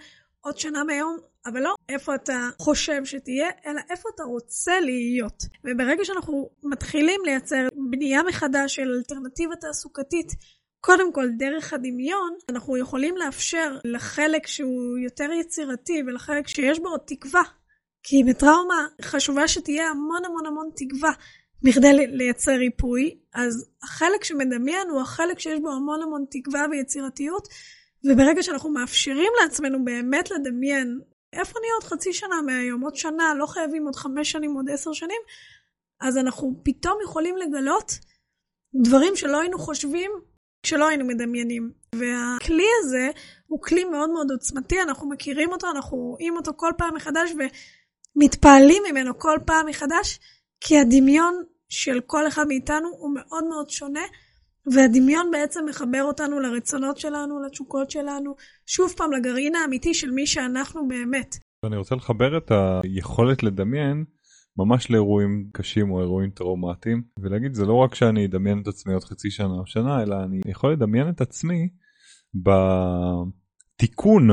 עוד 0.45 0.59
שנה 0.59 0.85
מהיום, 0.85 1.17
אבל 1.47 1.61
לא 1.61 1.75
איפה 1.89 2.15
אתה 2.15 2.49
חושב 2.59 3.05
שתהיה, 3.05 3.49
אלא 3.67 3.81
איפה 3.91 4.09
אתה 4.15 4.23
רוצה 4.23 4.81
להיות. 4.81 5.43
וברגע 5.65 6.05
שאנחנו 6.05 6.51
מתחילים 6.65 7.21
לייצר 7.25 7.69
בנייה 7.91 8.23
מחדש 8.23 8.75
של 8.75 8.91
אלטרנטיבה 8.91 9.57
תעסוקתית, 9.57 10.33
קודם 10.81 11.13
כל 11.13 11.29
דרך 11.39 11.73
הדמיון, 11.73 12.35
אנחנו 12.49 12.77
יכולים 12.77 13.17
לאפשר 13.17 13.79
לחלק 13.85 14.47
שהוא 14.47 14.99
יותר 14.99 15.33
יצירתי 15.33 16.03
ולחלק 16.07 16.49
שיש 16.49 16.79
בו 16.79 16.89
עוד 16.89 17.01
תקווה. 17.07 17.43
כי 18.03 18.25
בטראומה 18.25 18.87
חשובה 19.03 19.49
שתהיה 19.49 19.89
המון 19.91 20.25
המון 20.25 20.47
המון 20.47 20.71
תקווה 20.77 21.13
בכדי 21.63 22.07
לייצר 22.07 22.53
ריפוי, 22.53 23.19
אז 23.35 23.71
החלק 23.83 24.25
שמדמיין 24.25 24.89
הוא 24.91 25.01
החלק 25.01 25.39
שיש 25.39 25.61
בו 25.61 25.71
המון 25.71 26.03
המון 26.03 26.25
תקווה 26.31 26.67
ויצירתיות, 26.71 27.49
וברגע 28.05 28.43
שאנחנו 28.43 28.71
מאפשרים 28.71 29.33
לעצמנו 29.43 29.85
באמת 29.85 30.31
לדמיין 30.31 31.01
איפה 31.33 31.59
נהיה 31.61 31.75
עוד 31.75 31.85
חצי 31.85 32.13
שנה 32.13 32.43
מהיום, 32.47 32.81
עוד 32.81 32.97
שנה, 32.97 33.35
לא 33.39 33.47
חייבים 33.47 33.85
עוד 33.85 33.97
חמש 33.97 34.33
שנים, 34.33 34.55
עוד 34.55 34.71
עשר 34.71 34.93
שנים, 34.93 35.21
אז 36.01 36.19
אנחנו 36.19 36.61
פתאום 36.63 36.99
יכולים 37.05 37.37
לגלות 37.37 37.93
דברים 38.75 39.17
שלא 39.17 39.41
היינו 39.41 39.59
חושבים 39.59 40.11
כשלא 40.63 40.89
היינו 40.89 41.05
מדמיינים. 41.05 41.71
והכלי 41.95 42.67
הזה 42.81 43.11
הוא 43.47 43.63
כלי 43.63 43.85
מאוד 43.85 44.11
מאוד 44.11 44.31
עוצמתי, 44.31 44.83
אנחנו 44.83 45.09
מכירים 45.09 45.53
אותו, 45.53 45.71
אנחנו 45.71 45.97
רואים 45.97 46.37
אותו 46.37 46.53
כל 46.57 46.71
פעם 46.79 46.95
מחדש 46.95 47.31
ומתפעלים 48.17 48.83
ממנו 48.91 49.19
כל 49.19 49.39
פעם 49.47 49.67
מחדש, 49.67 50.19
כי 50.61 50.79
הדמיון 50.79 51.43
של 51.69 52.01
כל 52.07 52.27
אחד 52.27 52.45
מאיתנו 52.49 52.89
הוא 52.89 53.15
מאוד 53.15 53.45
מאוד 53.45 53.71
שונה. 53.71 54.03
והדמיון 54.67 55.31
בעצם 55.33 55.61
מחבר 55.69 56.03
אותנו 56.03 56.41
לרצונות 56.41 56.97
שלנו, 56.97 57.43
לתשוקות 57.43 57.91
שלנו, 57.91 58.35
שוב 58.67 58.93
פעם 58.97 59.13
לגרעין 59.13 59.55
האמיתי 59.55 59.95
של 59.95 60.11
מי 60.11 60.27
שאנחנו 60.27 60.89
באמת. 60.89 61.37
אני 61.67 61.77
רוצה 61.77 61.95
לחבר 61.95 62.37
את 62.37 62.53
היכולת 62.85 63.43
לדמיין 63.43 64.05
ממש 64.57 64.91
לאירועים 64.91 65.49
קשים 65.53 65.91
או 65.91 66.01
אירועים 66.01 66.31
טראומטיים 66.31 67.03
ולהגיד 67.19 67.55
זה 67.55 67.67
לא 67.67 67.75
רק 67.75 67.95
שאני 67.95 68.27
אדמיין 68.27 68.61
את 68.63 68.69
עצמי 68.69 68.95
עוד 68.95 69.05
חצי 69.05 69.31
שנה 69.31 69.55
או 69.61 69.67
שנה 69.67 70.03
אלא 70.03 70.17
אני 70.25 70.41
יכול 70.47 70.73
לדמיין 70.73 71.09
את 71.09 71.21
עצמי 71.21 71.69
בתיקון 73.75 74.29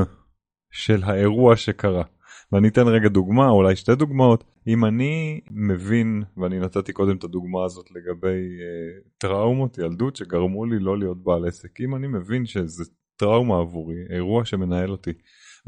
של 0.71 1.03
האירוע 1.03 1.55
שקרה. 1.55 2.03
ואני 2.51 2.68
אתן 2.68 2.88
רגע 2.88 3.10
דוגמה, 3.10 3.50
אולי 3.50 3.75
שתי 3.75 3.96
דוגמאות. 3.96 4.44
אם 4.68 4.86
אני 4.86 5.41
מבין, 5.51 6.24
ואני 6.38 6.60
נתתי 6.60 6.94
קודם 6.94 7.18
את 7.18 7.24
הדוגמה 7.24 7.65
הזאת 7.65 7.91
לגבי 7.91 8.38
אה, 8.62 9.01
טראומות 9.18 9.77
ילדות 9.77 10.15
שגרמו 10.15 10.65
לי 10.65 10.79
לא 10.79 11.00
להיות 11.00 11.24
בעל 11.24 11.48
עסק, 11.48 11.82
אם 11.82 11.96
אני 11.96 12.08
מבין 12.08 12.46
שזה 12.46 12.84
טראומה 13.18 13.60
עבורי, 13.60 13.96
אירוע 14.10 14.46
שמנהל 14.46 14.91
אותי, 14.91 15.13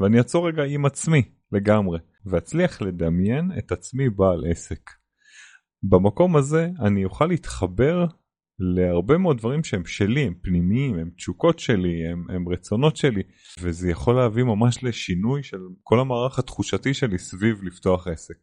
ואני 0.00 0.18
אעצור 0.18 0.48
רגע 0.48 0.62
עם 0.62 0.84
עצמי 0.84 1.22
לגמרי, 1.52 1.98
ואצליח 2.26 2.82
לדמיין 2.82 3.50
את 3.58 3.72
עצמי 3.72 4.10
בעל 4.10 4.44
עסק. 4.50 4.90
במקום 5.82 6.36
הזה 6.36 6.68
אני 6.80 7.04
אוכל 7.04 7.26
להתחבר 7.26 8.06
להרבה 8.58 9.18
מאוד 9.18 9.38
דברים 9.38 9.64
שהם 9.64 9.84
שלי, 9.84 10.20
הם 10.20 10.34
פנימיים, 10.42 10.98
הם 10.98 11.10
תשוקות 11.16 11.58
שלי, 11.58 12.08
הם, 12.12 12.26
הם 12.30 12.48
רצונות 12.48 12.96
שלי, 12.96 13.22
וזה 13.60 13.90
יכול 13.90 14.14
להביא 14.14 14.42
ממש 14.42 14.84
לשינוי 14.84 15.42
של 15.42 15.58
כל 15.82 16.00
המערך 16.00 16.38
התחושתי 16.38 16.94
שלי 16.94 17.18
סביב 17.18 17.62
לפתוח 17.62 18.08
עסק. 18.08 18.34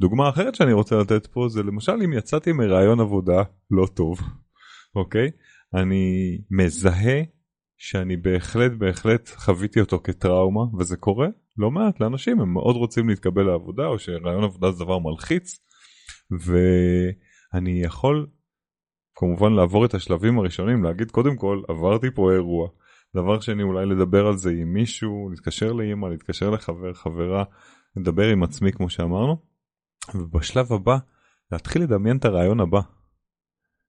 דוגמה 0.00 0.28
אחרת 0.28 0.54
שאני 0.54 0.72
רוצה 0.72 0.96
לתת 0.96 1.26
פה 1.26 1.48
זה 1.48 1.62
למשל 1.62 1.92
אם 2.04 2.12
יצאתי 2.12 2.52
מרעיון 2.52 3.00
עבודה 3.00 3.42
לא 3.70 3.86
טוב, 3.94 4.20
אוקיי? 4.96 5.30
אני 5.74 6.38
מזהה 6.50 7.22
שאני 7.76 8.16
בהחלט 8.16 8.72
בהחלט 8.72 9.28
חוויתי 9.28 9.80
אותו 9.80 10.00
כטראומה 10.04 10.60
וזה 10.78 10.96
קורה 10.96 11.28
לא 11.58 11.70
מעט 11.70 12.00
לאנשים 12.00 12.40
הם 12.40 12.52
מאוד 12.52 12.76
רוצים 12.76 13.08
להתקבל 13.08 13.42
לעבודה 13.42 13.86
או 13.86 13.98
שרעיון 13.98 14.44
עבודה 14.44 14.72
זה 14.72 14.84
דבר 14.84 14.98
מלחיץ 14.98 15.58
ואני 16.30 17.82
יכול 17.82 18.26
כמובן 19.14 19.52
לעבור 19.52 19.84
את 19.84 19.94
השלבים 19.94 20.38
הראשונים, 20.38 20.84
להגיד 20.84 21.10
קודם 21.10 21.36
כל 21.36 21.62
עברתי 21.68 22.06
פה 22.14 22.32
אירוע. 22.32 22.68
דבר 23.16 23.40
שני 23.40 23.62
אולי 23.62 23.86
לדבר 23.86 24.26
על 24.26 24.36
זה 24.36 24.50
עם 24.50 24.72
מישהו, 24.72 25.28
להתקשר 25.30 25.72
לאמא, 25.72 26.06
להתקשר 26.06 26.50
לחבר, 26.50 26.94
חברה, 26.94 27.44
לדבר 27.96 28.28
עם 28.28 28.42
עצמי 28.42 28.72
כמו 28.72 28.90
שאמרנו. 28.90 29.36
ובשלב 30.14 30.72
הבא 30.72 30.98
להתחיל 31.52 31.82
לדמיין 31.82 32.16
את 32.16 32.24
הרעיון 32.24 32.60
הבא. 32.60 32.80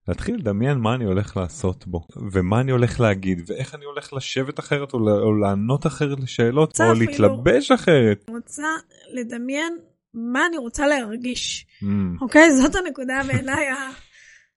להתחיל 0.08 0.36
לדמיין 0.36 0.78
מה 0.78 0.96
אני 0.96 1.06
הולך 1.06 1.38
לעשות 1.38 1.88
בו 1.88 2.08
ומה 2.32 2.62
אני 2.62 2.72
הולך 2.72 3.00
להגיד 3.00 3.42
ואיך 3.48 3.76
אני 3.76 3.86
הולך 3.86 4.14
לשבת 4.14 4.60
אחרת 4.60 4.94
או, 4.94 5.00
או 5.00 5.34
לענות 5.34 5.88
אחרת 5.88 6.20
לשאלות 6.20 6.82
או 6.82 6.94
להתלבש 6.94 7.72
אחרת. 7.72 8.26
אני 8.28 8.36
רוצה 8.38 8.68
לדמיין 9.14 9.78
מה 10.14 10.46
אני 10.46 10.58
רוצה 10.58 10.88
להרגיש. 10.88 11.68
Mm. 11.82 11.86
אוקיי 12.22 12.52
זאת 12.52 12.76
הנקודה 12.76 13.22
בעיניי 13.28 13.68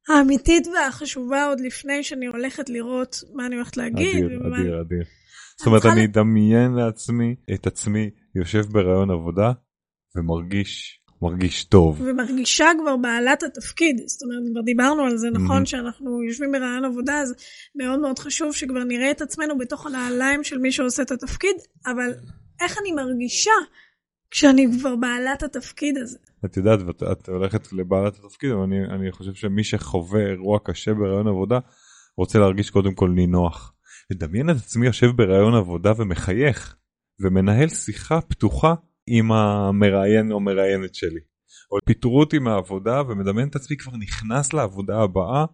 האמיתית 0.09 0.67
והחשובה 0.67 1.45
עוד 1.45 1.61
לפני 1.61 2.03
שאני 2.03 2.27
הולכת 2.27 2.69
לראות 2.69 3.17
מה 3.35 3.47
אני 3.47 3.57
הולכת 3.57 3.77
להגיד. 3.77 4.25
אדיר, 4.25 4.41
ומה... 4.45 4.61
אדיר, 4.61 4.81
אדיר. 4.81 5.05
זאת 5.59 5.67
אומרת, 5.67 5.87
אני 5.87 6.05
אדמיין 6.05 6.73
לעצמי 6.73 7.35
את 7.55 7.67
עצמי 7.67 8.11
יושב 8.35 8.65
ברעיון 8.73 9.11
עבודה 9.11 9.53
ומרגיש 10.17 11.01
מרגיש 11.23 11.65
טוב. 11.65 12.01
ומרגישה 12.01 12.67
כבר 12.81 12.97
בעלת 12.97 13.43
התפקיד, 13.43 13.97
זאת 14.07 14.23
אומרת, 14.23 14.53
כבר 14.53 14.61
דיברנו 14.61 15.03
על 15.03 15.17
זה, 15.17 15.31
נכון 15.31 15.63
mm-hmm. 15.63 15.67
שאנחנו 15.67 16.23
יושבים 16.23 16.53
ברעיון 16.53 16.85
עבודה, 16.85 17.15
אז 17.15 17.35
מאוד 17.75 18.01
מאוד 18.01 18.19
חשוב 18.19 18.55
שכבר 18.55 18.85
נראה 18.85 19.11
את 19.11 19.21
עצמנו 19.21 19.59
בתוך 19.59 19.87
הנעליים 19.87 20.45
של 20.45 20.59
מי 20.59 20.73
שעושה 20.73 21.03
את 21.03 21.11
התפקיד, 21.11 21.57
אבל 21.87 22.13
איך 22.61 22.79
אני 22.81 22.93
מרגישה 22.93 23.51
כשאני 24.31 24.67
כבר 24.79 24.97
בעלת 24.97 25.43
התפקיד 25.43 25.99
הזה. 25.99 26.19
את 26.47 26.57
יודעת, 26.57 26.81
ואת 26.87 27.03
את 27.03 27.29
הולכת 27.29 27.73
לבעלת 27.73 28.19
התפקיד, 28.25 28.51
אבל 28.51 28.63
אני, 28.63 28.85
אני 28.85 29.13
חושב 29.13 29.35
שמי 29.35 29.65
שחווה 29.65 30.21
אירוע 30.21 30.59
קשה 30.65 30.95
בראיון 30.95 31.29
עבודה, 31.29 31.59
רוצה 32.17 32.39
להרגיש 32.39 32.71
קודם 32.71 32.95
כל 32.95 33.11
נינוח. 33.11 33.73
לדמיין 34.11 34.51
את 34.51 34.57
עצמי 34.57 34.87
יושב 34.87 35.11
בראיון 35.17 35.55
עבודה 35.55 35.93
ומחייך, 35.97 36.77
ומנהל 37.21 37.69
שיחה 37.69 38.21
פתוחה 38.21 38.75
עם 39.07 39.33
המראיין 39.33 40.33
או 40.33 40.41
מראיינת 40.41 40.95
שלי. 40.95 41.21
או 41.73 41.79
פיטרו 41.85 42.21
אותי 42.21 42.39
מהעבודה 42.39 43.03
ומדמיין 43.09 43.49
את 43.49 43.57
עצמי 43.57 43.77
כבר 43.77 43.93
נכנס 43.97 44.53
לעבודה 44.53 45.03
הבאה, 45.03 45.45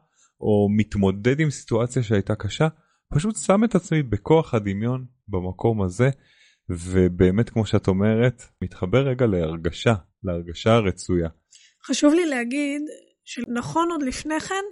או 0.41 0.69
מתמודד 0.77 1.41
עם 1.41 1.51
סיטואציה 1.51 2.03
שהייתה 2.03 2.35
קשה, 2.35 2.69
פשוט 3.15 3.37
שם 3.37 3.65
את 3.65 3.75
עצמי 3.75 4.03
בכוח 4.03 4.55
הדמיון 4.55 5.05
במקום 5.29 5.83
הזה, 5.83 6.11
ובאמת 6.69 7.51
כמו 7.51 7.67
שאת 7.67 7.89
אומרת, 7.89 8.43
מתחבר 8.63 9.09
רגע 9.09 9.27
להרגשה, 9.27 9.95
להרגשה 10.25 10.75
הרצויה. 10.75 11.29
חשוב 11.87 12.15
לי 12.15 12.27
להגיד 12.27 12.83
שנכון 13.25 13.91
עוד 13.91 14.03
לפני 14.03 14.41
כן, 14.41 14.65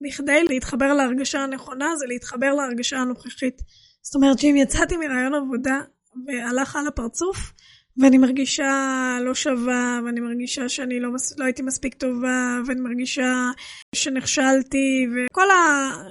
בכדי 0.00 0.44
להתחבר 0.44 0.92
להרגשה 0.92 1.38
הנכונה 1.38 1.96
זה 1.96 2.06
להתחבר 2.06 2.54
להרגשה 2.54 2.98
הנוכחית. 2.98 3.62
זאת 4.02 4.14
אומרת 4.14 4.38
שאם 4.38 4.56
יצאתי 4.56 4.96
מרעיון 4.96 5.34
עבודה 5.34 5.80
והלך 6.26 6.76
על 6.76 6.86
הפרצוף, 6.86 7.52
ואני 7.96 8.18
מרגישה 8.18 8.72
לא 9.20 9.34
שווה, 9.34 10.00
ואני 10.04 10.20
מרגישה 10.20 10.68
שאני 10.68 11.00
לא. 11.00 11.08
לא 11.38 11.44
הייתי 11.44 11.62
מספיק 11.62 11.94
טובה, 11.94 12.58
ואני 12.66 12.80
מרגישה 12.80 13.50
שנכשלתי, 13.94 15.06
וכל 15.14 15.48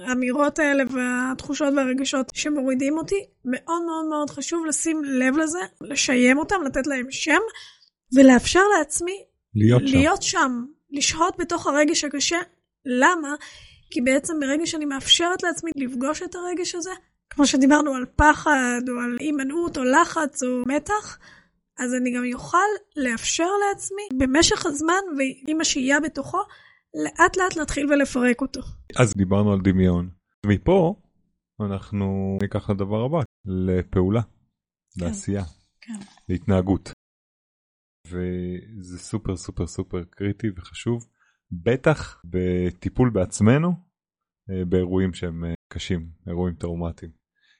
האמירות 0.06 0.58
האלה 0.58 0.84
והתחושות 0.90 1.74
והרגשות 1.76 2.30
שמורידים 2.34 2.98
אותי, 2.98 3.24
מאוד 3.44 3.82
מאוד 3.86 4.06
מאוד 4.10 4.30
חשוב 4.30 4.66
לשים 4.66 5.04
לב 5.04 5.36
לזה, 5.36 5.58
לשיים 5.80 6.38
אותם, 6.38 6.56
לתת 6.66 6.86
להם 6.86 7.06
שם, 7.10 7.40
ולאפשר 8.12 8.60
לעצמי 8.78 9.24
להיות, 9.54 9.82
להיות 9.82 10.22
שם. 10.22 10.38
שם, 10.38 10.64
לשהות 10.90 11.34
בתוך 11.38 11.66
הרגש 11.66 12.04
הקשה. 12.04 12.38
למה? 12.84 13.34
כי 13.90 14.00
בעצם 14.00 14.40
ברגע 14.40 14.66
שאני 14.66 14.84
מאפשרת 14.84 15.42
לעצמי 15.42 15.70
לפגוש 15.76 16.22
את 16.22 16.34
הרגש 16.34 16.74
הזה, 16.74 16.90
כמו 17.30 17.46
שדיברנו 17.46 17.94
על 17.94 18.06
פחד, 18.16 18.80
או 18.88 18.94
על 19.00 19.16
הימנעות, 19.20 19.78
או 19.78 19.84
לחץ, 19.84 20.42
או 20.42 20.48
מתח, 20.66 21.18
אז 21.78 21.94
אני 21.94 22.10
גם 22.16 22.22
אוכל 22.34 22.58
לאפשר 22.96 23.48
לעצמי 23.68 24.02
במשך 24.18 24.66
הזמן 24.66 25.02
ועם 25.18 25.60
השהייה 25.60 26.00
בתוכו, 26.00 26.38
לאט 27.04 27.36
לאט 27.36 27.56
להתחיל 27.56 27.92
ולפרק 27.92 28.40
אותו. 28.40 28.60
אז 28.96 29.14
דיברנו 29.14 29.52
על 29.52 29.58
דמיון. 29.64 30.08
מפה 30.46 30.94
אנחנו 31.60 32.38
ניקח 32.42 32.70
לדבר 32.70 33.04
הבא, 33.04 33.18
לפעולה, 33.44 34.22
כן. 34.22 35.04
לעשייה, 35.04 35.44
כן. 35.80 35.92
להתנהגות. 36.28 36.92
וזה 38.06 38.98
סופר 38.98 39.36
סופר 39.36 39.66
סופר 39.66 40.04
קריטי 40.10 40.46
וחשוב, 40.56 41.06
בטח 41.52 42.22
בטיפול 42.24 43.10
בעצמנו 43.10 43.72
אה, 44.50 44.64
באירועים 44.64 45.14
שהם 45.14 45.44
אה, 45.44 45.54
קשים, 45.68 46.08
אירועים 46.26 46.54
טראומטיים. 46.54 47.12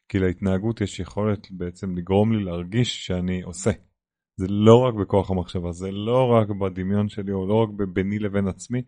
כי 0.09 0.19
להתנהגות 0.19 0.81
יש 0.81 1.01
יכולת 1.01 1.51
בעצם 1.51 1.97
לגרום 1.97 2.33
לי 2.33 2.45
להרגיש 2.45 3.07
שאני 3.07 3.43
עושה. 3.43 3.71
זה 4.37 4.47
לא 4.49 4.77
רק 4.79 4.95
בכוח 4.95 5.31
המחשבה, 5.31 5.73
זה 5.73 5.91
לא 5.91 6.27
רק 6.27 6.49
בדמיון 6.49 7.09
שלי 7.09 7.33
או 7.33 7.47
לא 7.47 7.55
רק 7.55 7.89
ביני 7.93 8.19
לבין 8.19 8.49
עצמי. 8.49 8.83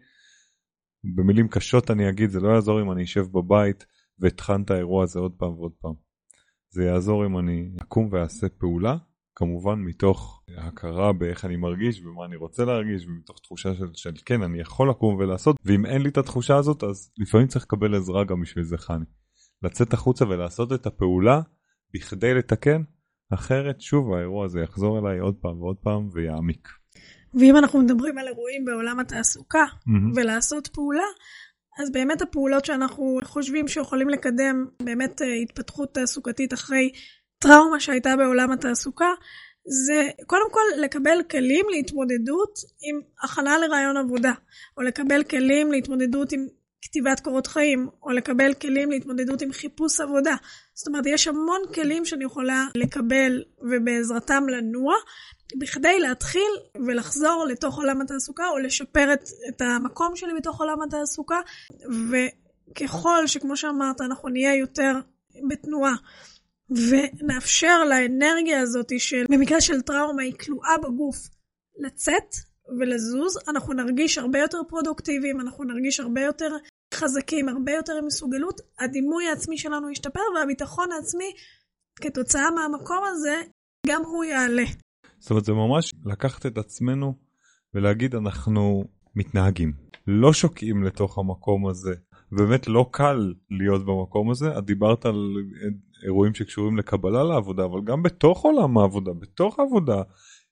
במילים 1.17 1.49
קשות 1.49 1.91
אני 1.91 2.09
אגיד, 2.09 2.31
זה 2.31 2.41
לא 2.41 2.49
יעזור 2.49 2.83
אם 2.83 2.93
אני 2.93 3.05
אשב 3.05 3.25
בבית 3.33 3.87
ואטחן 4.19 4.63
את 4.63 4.71
האירוע 4.71 5.05
הזה 5.05 5.19
עוד 5.19 5.33
פעם 5.39 5.53
ועוד 5.53 5.73
פעם. 5.81 5.95
זה 6.71 6.85
יעזור 6.85 7.27
אם 7.27 7.39
אני 7.39 7.71
אקום 7.83 8.09
ואעשה 8.13 8.49
פעולה, 8.49 8.97
כמובן 9.37 9.75
מתוך 9.75 10.43
הכרה 10.57 11.13
באיך 11.13 11.45
אני 11.45 11.57
מרגיש 11.57 12.01
ומה 12.01 12.25
אני 12.25 12.37
רוצה 12.37 12.65
להרגיש 12.65 13.07
ומתוך 13.07 13.39
תחושה 13.43 13.75
של, 13.75 13.87
של 13.95 14.13
כן 14.25 14.43
אני 14.43 14.61
יכול 14.61 14.91
לקום 14.91 15.15
ולעשות 15.15 15.57
ואם 15.65 15.87
אין 15.87 16.03
לי 16.03 16.09
את 16.09 16.19
התחושה 16.19 16.57
הזאת 16.57 16.85
אז 16.85 17.11
לפעמים 17.19 17.47
צריך 17.47 17.65
לקבל 17.65 17.95
עזרה 17.95 18.25
גם 18.25 18.41
בשביל 18.41 18.65
זה 18.65 18.79
חני. 18.79 19.05
לצאת 19.63 19.93
החוצה 19.93 20.25
ולעשות 20.29 20.73
את 20.73 20.87
הפעולה 20.87 21.41
בכדי 21.95 22.35
לתקן 22.35 22.83
אחרת 23.35 23.81
שוב 23.81 24.13
האירוע 24.13 24.45
הזה 24.45 24.61
יחזור 24.61 24.99
אליי 24.99 25.19
עוד 25.19 25.35
פעם 25.41 25.63
ועוד 25.63 25.77
פעם 25.77 26.09
ויעמיק. 26.13 26.69
ואם 27.35 27.57
אנחנו 27.57 27.83
מדברים 27.83 28.19
על 28.19 28.29
אירועים 28.29 28.65
בעולם 28.65 29.01
התעסוקה 29.01 29.65
מהמם. 29.87 30.13
ולעשות 30.17 30.67
פעולה, 30.67 31.07
אז 31.79 31.93
באמת 31.93 32.23
הפעולות 32.23 32.65
שאנחנו 32.65 33.19
חושבים 33.25 33.69
שיכולים 33.69 34.09
לקדם 34.09 34.67
באמת 34.83 35.23
אה, 35.23 35.35
התפתחות 35.35 35.95
תעסוקתית 35.95 36.55
אחרי 36.55 36.91
טראומה 37.39 37.81
שהייתה 37.81 38.17
בעולם 38.17 38.53
התעסוקה, 38.53 39.11
זה 39.87 40.09
קודם 40.27 40.51
כל 40.51 40.81
לקבל 40.85 41.23
כלים 41.31 41.67
להתמודדות 41.71 42.59
עם 42.83 43.01
הכנה 43.23 43.59
לרעיון 43.59 43.97
עבודה, 43.97 44.33
או 44.77 44.83
לקבל 44.83 45.23
כלים 45.23 45.73
להתמודדות 45.73 46.33
עם 46.33 46.47
כתיבת 46.83 47.21
קורות 47.21 47.47
חיים, 47.47 47.89
או 48.03 48.11
לקבל 48.11 48.55
כלים 48.55 48.91
להתמודדות 48.91 49.43
עם 49.43 49.53
חיפוש 49.53 50.01
עבודה. 50.01 50.35
זאת 50.75 50.89
אומרת, 50.89 51.07
יש 51.07 51.29
המון 51.29 51.61
כלים 51.75 52.05
שאני 52.05 52.25
יכולה 52.25 52.67
לקבל 52.75 53.43
ובעזרתם 53.71 54.49
לנוע, 54.49 54.95
בכדי 55.59 55.99
להתחיל 55.99 56.51
ולחזור 56.87 57.47
לתוך 57.51 57.77
עולם 57.79 58.01
התעסוקה, 58.01 58.49
או 58.49 58.59
לשפר 58.59 59.13
את, 59.13 59.29
את 59.49 59.61
המקום 59.61 60.17
שלי 60.17 60.35
בתוך 60.39 60.61
עולם 60.61 60.83
התעסוקה, 60.83 61.41
וככל 62.11 63.27
שכמו 63.27 63.57
שאמרת, 63.57 64.01
אנחנו 64.01 64.29
נהיה 64.29 64.57
יותר 64.57 64.93
בתנועה. 65.49 65.95
ונאפשר 66.71 67.85
לאנרגיה 67.85 68.61
הזאת 68.61 68.93
של, 68.99 69.25
במקרה 69.31 69.61
של 69.61 69.81
טראומה 69.81 70.23
היא 70.23 70.35
כלואה 70.35 70.79
בגוף, 70.83 71.17
לצאת 71.79 72.35
ולזוז, 72.81 73.39
אנחנו 73.49 73.73
נרגיש 73.73 74.19
הרבה 74.19 74.39
יותר 74.39 74.59
פרודוקטיביים, 74.69 75.41
אנחנו 75.41 75.65
נרגיש 75.65 76.01
הרבה 76.01 76.21
יותר 76.21 76.51
חזקים, 76.95 77.49
הרבה 77.49 77.73
יותר 77.73 77.93
מסוגלות, 78.07 78.61
הדימוי 78.79 79.29
העצמי 79.29 79.59
שלנו 79.59 79.91
ישתפר 79.91 80.21
והביטחון 80.37 80.93
העצמי 80.93 81.33
כתוצאה 82.01 82.51
מהמקום 82.51 83.03
הזה, 83.11 83.43
גם 83.87 84.03
הוא 84.05 84.25
יעלה. 84.25 84.65
זאת 85.19 85.31
אומרת 85.31 85.45
זה 85.45 85.53
ממש 85.53 85.93
לקחת 86.05 86.47
את 86.47 86.59
עצמנו 86.59 87.15
ולהגיד 87.75 88.15
אנחנו 88.15 88.85
מתנהגים, 89.17 89.73
לא 90.07 90.33
שוקעים 90.33 90.85
לתוך 90.85 91.19
המקום 91.19 91.69
הזה. 91.69 91.95
באמת 92.33 92.69
לא 92.69 92.89
קל 92.93 93.35
להיות 93.51 93.87
במקום 93.87 94.31
הזה, 94.31 94.59
את 94.59 94.65
דיברת 94.65 95.07
על 95.07 95.35
אירועים 96.05 96.35
שקשורים 96.35 96.77
לקבלה 96.77 97.25
לעבודה, 97.25 97.65
אבל 97.65 97.81
גם 97.85 98.03
בתוך 98.03 98.45
עולם 98.45 98.79
העבודה, 98.79 99.13
בתוך 99.21 99.59
העבודה. 99.59 100.03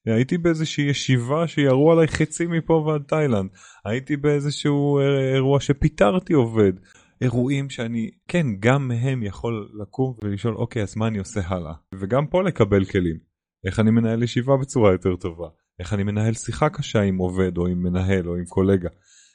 הייתי 0.07 0.38
באיזושהי 0.38 0.85
ישיבה 0.85 1.46
שירו 1.46 1.92
עליי 1.92 2.09
חצי 2.09 2.46
מפה 2.46 2.72
ועד 2.72 3.02
תאילנד, 3.02 3.50
הייתי 3.85 4.16
באיזשהו 4.16 4.98
אה, 4.98 5.35
אירוע 5.35 5.61
שפיטרתי 5.61 6.33
עובד. 6.33 6.72
אירועים 7.20 7.70
שאני, 7.70 8.11
כן, 8.28 8.46
גם 8.61 8.88
מהם 8.88 9.22
יכול 9.22 9.68
לקום 9.80 10.14
ולשאול, 10.22 10.54
אוקיי, 10.54 10.83
אז 10.83 10.96
מה 10.96 11.07
אני 11.07 11.18
עושה 11.18 11.40
הלאה? 11.44 11.72
וגם 11.94 12.26
פה 12.26 12.42
לקבל 12.42 12.85
כלים. 12.85 13.18
איך 13.66 13.80
אני 13.80 13.90
מנהל 13.90 14.22
ישיבה 14.22 14.57
בצורה 14.57 14.92
יותר 14.92 15.16
טובה? 15.16 15.48
איך 15.80 15.92
אני 15.92 16.02
מנהל 16.02 16.35
שיחה 16.35 16.68
קשה 16.68 17.00
עם 17.00 17.16
עובד 17.16 17.59
או 17.59 17.66
עם 17.66 17.83
מנהל 17.83 18.28
או 18.28 18.37
עם 18.37 18.44
קולגה? 18.44 18.88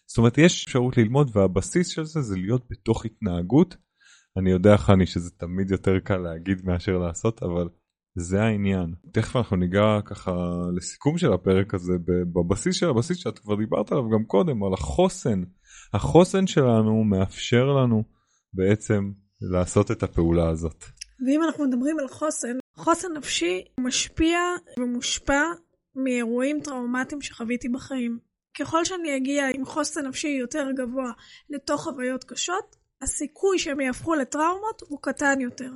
זאת 0.07 0.17
אומרת, 0.17 0.37
יש 0.37 0.65
אפשרות 0.65 0.97
ללמוד 0.97 1.31
והבסיס 1.33 1.87
של 1.87 2.03
זה 2.03 2.21
זה 2.21 2.35
להיות 2.37 2.65
בתוך 2.69 3.05
התנהגות. 3.05 3.77
אני 4.39 4.51
יודע, 4.51 4.77
חני, 4.77 5.05
שזה 5.05 5.31
תמיד 5.31 5.71
יותר 5.71 5.99
קל 5.99 6.17
להגיד 6.17 6.65
מאשר 6.65 6.97
לעשות, 6.97 7.43
אבל 7.43 7.69
זה 8.15 8.41
העניין. 8.41 8.93
תכף 9.11 9.35
אנחנו 9.35 9.57
ניגע 9.57 9.99
ככה 10.05 10.31
לסיכום 10.75 11.17
של 11.17 11.33
הפרק 11.33 11.73
הזה 11.73 11.93
בבסיס 12.33 12.75
של 12.75 12.89
הבסיס 12.89 13.17
שאת 13.17 13.39
כבר 13.39 13.55
דיברת 13.55 13.91
עליו 13.91 14.09
גם 14.09 14.23
קודם, 14.25 14.63
על 14.63 14.73
החוסן. 14.73 15.43
החוסן 15.93 16.47
שלנו 16.47 17.03
מאפשר 17.03 17.65
לנו 17.65 18.03
בעצם 18.53 19.11
לעשות 19.41 19.91
את 19.91 20.03
הפעולה 20.03 20.49
הזאת. 20.49 20.83
ואם 21.27 21.43
אנחנו 21.43 21.67
מדברים 21.67 21.99
על 21.99 22.07
חוסן, 22.07 22.57
חוסן 22.77 23.07
נפשי 23.17 23.65
משפיע 23.79 24.39
ומושפע 24.79 25.41
מאירועים 25.95 26.59
טראומטיים 26.63 27.21
שחוויתי 27.21 27.69
בחיים. 27.69 28.19
ככל 28.59 28.85
שאני 28.85 29.17
אגיע 29.17 29.45
עם 29.55 29.65
חוסן 29.65 30.07
נפשי 30.07 30.27
יותר 30.27 30.67
גבוה 30.77 31.11
לתוך 31.49 31.81
חוויות 31.81 32.23
קשות, 32.23 32.75
הסיכוי 33.01 33.59
שהם 33.59 33.79
יהפכו 33.79 34.15
לטראומות 34.15 34.81
הוא 34.87 34.99
קטן 35.01 35.41
יותר. 35.41 35.71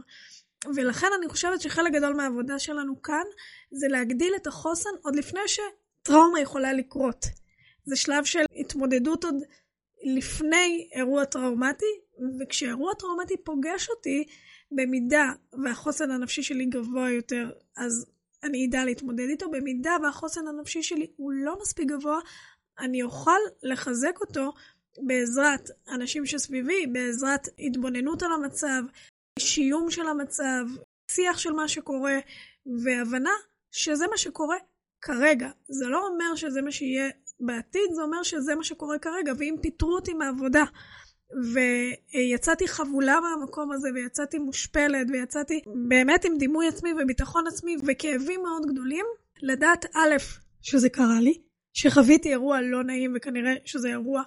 ולכן 0.76 1.08
אני 1.20 1.30
חושבת 1.30 1.62
שחלק 1.62 1.94
גדול 1.94 2.14
מהעבודה 2.14 2.60
שלנו 2.60 3.02
כאן 3.02 3.24
זה 3.72 3.88
להגדיל 3.88 4.34
את 4.36 4.48
החוסן 4.48 4.90
עוד 5.02 5.16
לפני 5.16 5.40
שטראומה 5.48 6.40
יכולה 6.40 6.74
לקרות. 6.74 7.26
זה 7.86 7.96
שלב 7.96 8.24
של 8.24 8.44
התמודדות 8.60 9.24
עוד 9.24 9.36
לפני 10.04 10.90
אירוע 10.96 11.26
טראומטי, 11.26 11.86
וכשאירוע 12.40 12.94
טראומטי 12.94 13.38
פוגש 13.44 13.90
אותי, 13.90 14.24
במידה 14.72 15.32
והחוסן 15.64 16.12
הנפשי 16.12 16.44
שלי 16.44 16.66
גבוה 16.66 17.12
יותר, 17.12 17.52
אז 17.78 18.06
אני 18.44 18.68
אדע 18.70 18.86
להתמודד 18.86 19.30
איתו, 19.30 19.52
במידה 19.52 19.92
והחוסן 20.04 20.48
הנפשי 20.48 20.84
שלי 20.84 21.08
הוא 21.16 21.32
לא 21.32 21.58
מספיק 21.62 21.88
גבוה, 21.88 22.20
אני 22.80 23.04
אוכל 23.04 23.40
לחזק 23.64 24.22
אותו 24.22 24.54
בעזרת 24.98 25.70
אנשים 25.90 26.26
שסביבי, 26.26 26.88
בעזרת 26.88 27.48
התבוננות 27.60 28.24
על 28.24 28.32
המצב, 28.32 28.84
שיום 29.40 29.92
של 29.92 30.08
המצב, 30.08 30.66
שיח 31.12 31.38
של 31.38 31.52
מה 31.52 31.68
שקורה, 31.68 32.20
והבנה 32.84 33.34
שזה 33.72 34.06
מה 34.08 34.18
שקורה 34.18 34.58
כרגע. 35.02 35.50
זה 35.70 35.88
לא 35.88 36.08
אומר 36.08 36.36
שזה 36.36 36.62
מה 36.62 36.72
שיהיה 36.72 37.10
בעתיד 37.40 37.94
זה 37.96 38.02
אומר 38.02 38.24
שזה 38.24 38.56
מה 38.56 38.64
שקורה 38.64 39.00
כרגע, 39.00 39.34
ואם 39.38 39.56
פיטרו 39.62 39.96
אותי 39.96 40.14
מהעבודה, 40.14 40.64
ויצאתי 42.14 42.68
חבולה 42.68 43.20
מהמקום 43.20 43.72
הזה, 43.72 43.90
ויצאתי 43.94 44.40
מושפלת, 44.40 45.08
ויצאתי 45.10 45.62
באמת 45.88 46.26
עם 46.26 46.38
דימוי 46.38 46.68
עצמי 46.68 46.90
וביטחון 46.94 47.48
עצמי, 47.48 47.76
וכאבים 47.88 48.42
מאוד 48.44 48.66
גדולים, 48.72 49.06
לדעת 49.42 49.86
א', 49.86 50.16
שזה 50.62 50.90
קרה 50.90 51.20
לי, 51.22 51.42
שחוויתי 51.74 52.30
אירוע 52.30 52.62
לא 52.62 52.84
נעים, 52.84 53.14
וכנראה 53.16 53.54
שזה 53.66 53.88
אירוע 53.88 54.24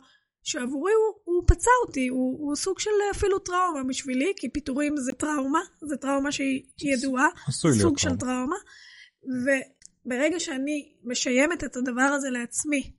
שעבורי 0.46 0.92
הוא, 0.92 1.20
הוא 1.24 1.44
פצע 1.46 1.70
אותי, 1.86 2.08
הוא, 2.08 2.38
הוא 2.38 2.56
סוג 2.56 2.78
של 2.78 2.90
אפילו 3.10 3.38
טראומה 3.38 3.84
בשבילי, 3.88 4.32
כי 4.36 4.48
פיטורים 4.48 4.96
זה 4.96 5.12
טראומה, 5.12 5.60
זה 5.80 5.96
טראומה 5.96 6.32
שהיא 6.32 6.62
ידועה, 6.80 7.28
סוג 7.80 7.98
של 7.98 8.16
טראומה. 8.16 8.56
וברגע 9.22 10.40
שאני 10.40 10.94
משיימת 11.04 11.64
את 11.64 11.76
הדבר 11.76 12.02
הזה 12.02 12.30
לעצמי, 12.30 12.92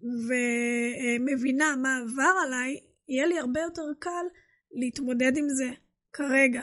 ומבינה 0.00 1.76
מה 1.76 1.96
עבר 1.96 2.32
עליי, 2.46 2.80
יהיה 3.08 3.26
לי 3.26 3.38
הרבה 3.38 3.60
יותר 3.60 3.82
קל 3.98 4.24
להתמודד 4.72 5.36
עם 5.36 5.48
זה 5.48 5.70
כרגע, 6.12 6.62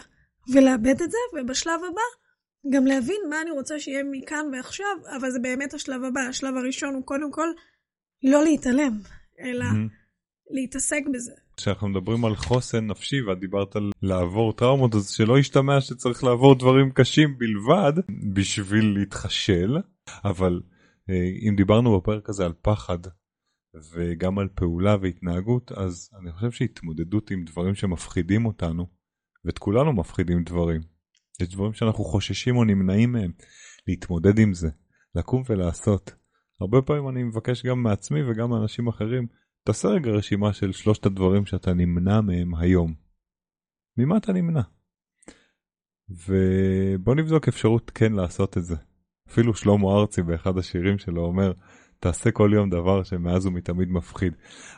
ולאבד 0.54 1.02
את 1.02 1.12
זה, 1.12 1.18
ובשלב 1.34 1.80
הבא 1.84 2.02
גם 2.74 2.86
להבין 2.86 3.22
מה 3.30 3.42
אני 3.42 3.52
רוצה 3.52 3.80
שיהיה 3.80 4.04
מכאן 4.12 4.46
ועכשיו, 4.54 4.98
אבל 5.18 5.32
זה 5.32 5.40
באמת 5.40 5.74
השלב 5.74 6.04
הבא. 6.04 6.22
השלב 6.22 6.56
הראשון 6.56 6.94
הוא 6.96 7.06
קודם 7.06 7.32
כל 7.32 7.48
לא 8.24 8.44
להתעלם, 8.44 8.94
אלא 9.40 9.66
mm-hmm. 9.66 9.99
להתעסק 10.50 11.02
בזה. 11.14 11.32
כשאנחנו 11.58 11.90
מדברים 11.90 12.26
על 12.26 12.36
חוסן 12.36 12.88
נפשי 12.88 13.22
ואת 13.22 13.40
דיברת 13.40 13.76
על 13.76 13.92
לעבור 14.02 14.54
טראומות 14.54 14.96
אז 14.96 15.10
שלא 15.10 15.40
ישתמע 15.40 15.82
שצריך 15.82 16.24
לעבור 16.24 16.56
דברים 16.56 16.92
קשים 16.92 17.38
בלבד 17.38 17.94
בשביל 18.34 18.86
להתחשל. 18.98 19.78
אבל 20.26 20.62
אה, 21.10 21.50
אם 21.50 21.56
דיברנו 21.56 22.00
בפרק 22.00 22.30
הזה 22.30 22.46
על 22.46 22.54
פחד 22.62 23.00
וגם 23.94 24.40
על 24.40 24.48
פעולה 24.56 24.96
והתנהגות 25.02 25.72
אז 25.72 26.10
אני 26.22 26.32
חושב 26.32 26.52
שהתמודדות 26.52 27.32
עם 27.32 27.44
דברים 27.46 27.76
שמפחידים 27.76 28.46
אותנו 28.46 28.88
ואת 29.46 29.58
כולנו 29.58 29.94
מפחידים 29.94 30.44
דברים. 30.44 30.82
יש 31.42 31.50
דברים 31.50 31.74
שאנחנו 31.74 32.04
חוששים 32.04 32.58
או 32.58 32.64
נמנעים 32.64 33.12
מהם 33.12 33.32
להתמודד 33.88 34.40
עם 34.40 34.54
זה 34.54 34.70
לקום 35.16 35.44
ולעשות. 35.50 36.12
הרבה 36.62 36.82
פעמים 36.82 37.10
אני 37.10 37.24
מבקש 37.24 37.66
גם 37.66 37.84
מעצמי 37.84 38.20
וגם 38.24 38.50
מאנשים 38.50 38.88
אחרים 38.88 39.28
תעשה 39.70 39.88
רגע 39.88 40.12
רשימה 40.12 40.54
של 40.54 40.72
שלושת 40.72 41.06
הדברים 41.06 41.46
שאתה 41.46 41.74
נמנע 41.74 42.22
מהם 42.22 42.56
היום. 42.56 42.94
ממה 43.98 44.18
אתה 44.18 44.34
נמנע? 44.34 44.62
ובוא 46.10 47.16
נבדוק 47.16 47.48
אפשרות 47.48 47.92
כן 47.96 48.14
לעשות 48.14 48.58
את 48.58 48.66
זה. 48.66 48.76
אפילו 49.30 49.54
שלמה 49.54 49.88
ארצי 50.00 50.24
באחד 50.24 50.58
השירים 50.58 50.98
שלו 50.98 51.22
אומר, 51.22 51.54
תעשה 52.00 52.32
כל 52.32 52.52
יום 52.54 52.70
דבר 52.70 53.04
שמאז 53.04 53.46
ומתמיד 53.46 53.90
מפחיד. 53.90 54.34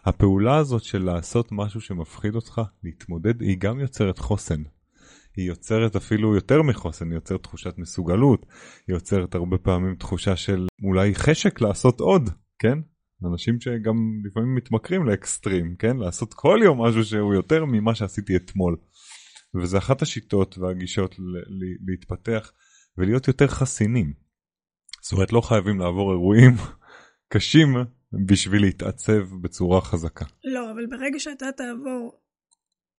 הפעולה 0.06 0.58
הזאת 0.58 0.84
של 0.84 1.04
לעשות 1.04 1.48
משהו 1.52 1.82
שמפחיד 1.82 2.36
אותך, 2.36 2.62
להתמודד, 2.84 3.42
היא 3.42 3.58
גם 3.60 3.80
יוצרת 3.80 4.20
חוסן. 4.20 4.64
היא 5.38 5.48
יוצרת 5.48 5.96
אפילו 5.96 6.36
יותר 6.36 6.62
מחוסן, 6.62 7.08
היא 7.08 7.16
יוצרת 7.16 7.44
תחושת 7.44 7.78
מסוגלות, 7.78 8.46
היא 8.88 8.96
יוצרת 8.96 9.36
הרבה 9.36 9.58
פעמים 9.58 9.96
תחושה 9.96 10.36
של 10.36 10.68
אולי 10.84 11.16
חשק 11.16 11.62
לעשות 11.62 12.00
עוד, 12.00 12.30
כן? 12.60 12.80
אנשים 13.26 13.62
שגם 13.62 14.22
לפעמים 14.26 14.56
מתמכרים 14.56 15.06
לאקסטרים, 15.06 15.76
כן? 15.80 15.98
לעשות 15.98 16.34
כל 16.34 16.60
יום 16.64 16.82
משהו 16.82 17.04
שהוא 17.04 17.34
יותר 17.34 17.66
ממה 17.66 17.96
שעשיתי 17.96 18.36
אתמול. 18.36 18.78
וזה 19.56 19.78
אחת 19.78 20.02
השיטות 20.02 20.58
והגישות 20.58 21.16
להתפתח 21.88 22.52
ולהיות 22.98 23.28
יותר 23.28 23.48
חסינים. 23.48 24.14
זאת 25.02 25.14
אומרת, 25.14 25.34
לא 25.34 25.42
חייבים 25.42 25.80
לעבור 25.80 26.12
אירועים 26.12 26.52
קשים 27.34 27.76
בשביל 28.28 28.62
להתעצב 28.62 29.24
בצורה 29.42 29.82
חזקה. 29.82 30.26
לא, 30.44 30.72
אבל 30.72 30.86
ברגע 30.86 31.20
שאתה 31.20 31.46
תעבור 31.58 32.22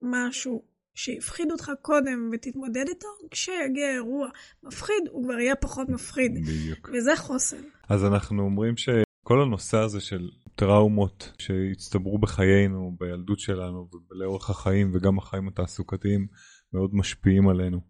משהו 0.03 0.65
שיפחיד 0.95 1.51
אותך 1.51 1.73
קודם 1.83 2.31
ותתמודד 2.33 2.85
איתו, 2.89 3.09
כשיגיע 3.31 3.93
אירוע 3.95 4.29
מפחיד, 4.63 5.09
הוא 5.11 5.25
כבר 5.25 5.39
יהיה 5.39 5.57
פחות 5.57 5.89
מפחיד. 5.89 6.33
בדיוק. 6.43 6.89
וזה 6.93 7.17
חוסן. 7.17 7.63
אז 7.89 8.05
אנחנו 8.05 8.43
אומרים 8.43 8.77
ש... 8.77 8.89
כל 9.33 9.43
הנושא 9.43 9.79
הזה 9.79 10.01
של 10.01 10.29
טראומות 10.55 11.33
שהצטברו 11.39 12.19
בחיינו, 12.19 12.97
בילדות 13.01 13.39
שלנו 13.39 13.89
ולאורך 14.11 14.51
החיים 14.51 14.91
וגם 14.95 15.19
החיים 15.19 15.49
התעסוקתיים 15.49 16.27
מאוד 16.73 16.91
משפיעים 16.95 17.49
עלינו. 17.49 17.81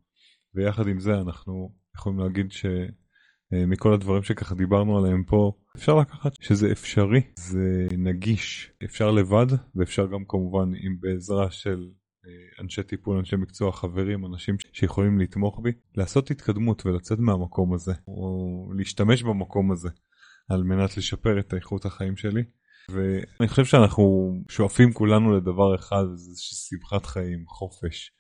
ויחד 0.55 0.89
עם 0.89 1.01
זה 1.01 1.15
אנחנו 1.15 1.73
יכולים 1.97 2.19
להגיד 2.19 2.53
שמכל 2.53 3.93
הדברים 3.95 4.23
שככה 4.23 4.55
דיברנו 4.55 4.99
עליהם 4.99 5.25
פה, 5.25 5.53
אפשר 5.77 5.95
לקחת 5.95 6.33
שזה 6.41 6.73
אפשרי, 6.73 7.21
זה 7.37 7.87
נגיש, 7.99 8.73
אפשר 8.85 9.11
לבד 9.11 9.47
ואפשר 9.75 10.07
גם 10.07 10.25
כמובן 10.29 10.69
עם 10.83 10.97
בעזרה 11.01 11.51
של 11.51 11.89
אה, 12.27 12.63
אנשי 12.65 12.83
טיפול, 12.83 13.19
אנשי 13.19 13.37
מקצוע, 13.37 13.73
חברים, 13.73 14.27
אנשים 14.27 14.57
שיכולים 14.73 15.19
לתמוך 15.19 15.61
בי, 15.63 15.73
לעשות 15.95 16.31
התקדמות 16.31 16.87
ולצאת 16.87 17.19
מהמקום 17.19 17.75
הזה, 17.75 17.93
או 18.09 18.73
להשתמש 18.77 19.23
במקום 19.23 19.73
הזה. 19.73 19.89
על 20.53 20.62
מנת 20.62 20.97
לשפר 20.97 21.41
את 21.41 21.55
איכות 21.55 21.85
החיים 21.85 22.17
שלי. 22.17 22.43
ואני 22.88 23.49
חושב 23.49 23.65
שאנחנו 23.65 24.33
שואפים 24.49 24.93
כולנו 24.93 25.37
לדבר 25.37 25.75
אחד, 25.75 26.05
זה 26.15 26.31
שמחת 26.37 27.07
חיים, 27.07 27.45
חופש, 27.47 28.12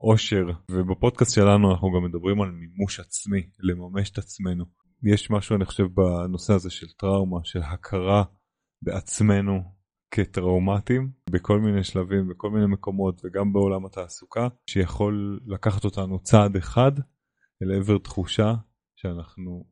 אושר, 0.00 0.44
ובפודקאסט 0.70 1.34
שלנו 1.34 1.70
אנחנו 1.72 1.92
גם 1.92 2.04
מדברים 2.04 2.40
על 2.42 2.50
מימוש 2.50 3.00
עצמי, 3.00 3.50
לממש 3.60 4.10
את 4.10 4.18
עצמנו. 4.18 4.64
יש 5.02 5.30
משהו 5.30 5.56
אני 5.56 5.64
חושב 5.64 5.84
בנושא 5.94 6.52
הזה 6.52 6.70
של 6.70 6.86
טראומה, 6.98 7.38
של 7.44 7.62
הכרה 7.62 8.24
בעצמנו 8.82 9.62
כטראומטיים 10.10 11.10
בכל 11.30 11.60
מיני 11.60 11.84
שלבים, 11.84 12.28
בכל 12.28 12.50
מיני 12.50 12.66
מקומות 12.66 13.20
וגם 13.24 13.52
בעולם 13.52 13.86
התעסוקה, 13.86 14.48
שיכול 14.66 15.40
לקחת 15.46 15.84
אותנו 15.84 16.22
צעד 16.22 16.56
אחד 16.56 16.92
אל 17.62 17.72
עבר 17.76 17.98
תחושה 17.98 18.54
שאנחנו 18.96 19.64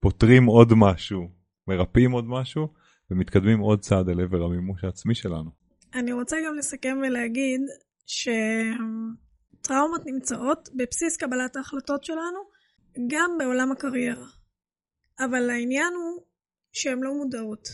פותרים 0.00 0.46
עוד 0.46 0.68
משהו, 0.76 1.39
מרפאים 1.70 2.12
עוד 2.12 2.24
משהו 2.28 2.68
ומתקדמים 3.10 3.58
עוד 3.58 3.80
צעד 3.80 4.08
אל 4.08 4.20
עבר 4.20 4.42
המימוש 4.42 4.84
העצמי 4.84 5.14
שלנו. 5.14 5.50
אני 5.94 6.12
רוצה 6.12 6.36
גם 6.46 6.56
לסכם 6.56 6.98
ולהגיד 7.02 7.60
שטראומות 8.06 10.06
נמצאות 10.06 10.68
בבסיס 10.74 11.16
קבלת 11.16 11.56
ההחלטות 11.56 12.04
שלנו 12.04 12.38
גם 13.08 13.30
בעולם 13.38 13.72
הקריירה. 13.72 14.26
אבל 15.20 15.50
העניין 15.50 15.92
הוא 15.94 16.22
שהן 16.72 17.00
לא 17.00 17.14
מודעות. 17.14 17.68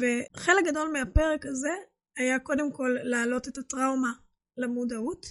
וחלק 0.00 0.64
גדול 0.66 0.92
מהפרק 0.92 1.46
הזה 1.46 1.72
היה 2.16 2.38
קודם 2.38 2.72
כל 2.72 2.96
להעלות 3.02 3.48
את 3.48 3.58
הטראומה 3.58 4.12
למודעות, 4.56 5.26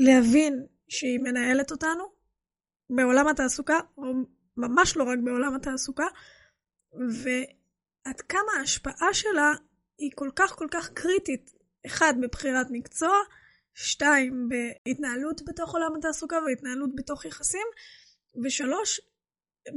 להבין 0.00 0.66
שהיא 0.88 1.20
מנהלת 1.20 1.70
אותנו 1.70 2.04
בעולם 2.90 3.28
התעסוקה, 3.28 3.78
או 3.98 4.04
ממש 4.56 4.96
לא 4.96 5.04
רק 5.04 5.18
בעולם 5.24 5.54
התעסוקה, 5.54 6.06
ועד 6.92 8.20
כמה 8.20 8.52
ההשפעה 8.58 9.14
שלה 9.14 9.52
היא 9.98 10.10
כל 10.14 10.30
כך 10.36 10.50
כל 10.56 10.68
כך 10.70 10.88
קריטית, 10.88 11.50
אחד, 11.86 12.14
בבחירת 12.20 12.66
מקצוע, 12.70 13.14
שתיים, 13.74 14.48
בהתנהלות 14.48 15.40
בתוך 15.48 15.74
עולם 15.74 15.96
התעסוקה 15.98 16.38
והתנהלות 16.46 16.90
בתוך 16.96 17.24
יחסים, 17.24 17.66
ושלוש, 18.44 19.00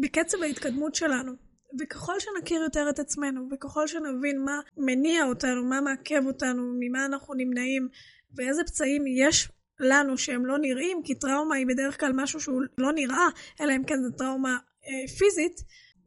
בקצב 0.01 0.41
ההתקדמות 0.41 0.95
שלנו. 0.95 1.51
וככל 1.79 2.19
שנכיר 2.19 2.61
יותר 2.61 2.89
את 2.89 2.99
עצמנו, 2.99 3.47
וככל 3.51 3.87
שנבין 3.87 4.41
מה 4.45 4.59
מניע 4.77 5.25
אותנו, 5.25 5.65
מה 5.65 5.81
מעכב 5.81 6.21
אותנו, 6.25 6.73
ממה 6.79 7.05
אנחנו 7.05 7.33
נמנעים, 7.33 7.87
ואיזה 8.35 8.63
פצעים 8.63 9.03
יש 9.07 9.49
לנו 9.79 10.17
שהם 10.17 10.45
לא 10.45 10.57
נראים, 10.57 11.01
כי 11.03 11.15
טראומה 11.15 11.55
היא 11.55 11.67
בדרך 11.67 11.99
כלל 11.99 12.11
משהו 12.15 12.39
שהוא 12.39 12.61
לא 12.77 12.91
נראה, 12.93 13.27
אלא 13.61 13.75
אם 13.75 13.83
כן 13.83 13.95
זו 14.01 14.17
טראומה 14.17 14.57
אה, 14.87 15.07
פיזית, 15.17 15.55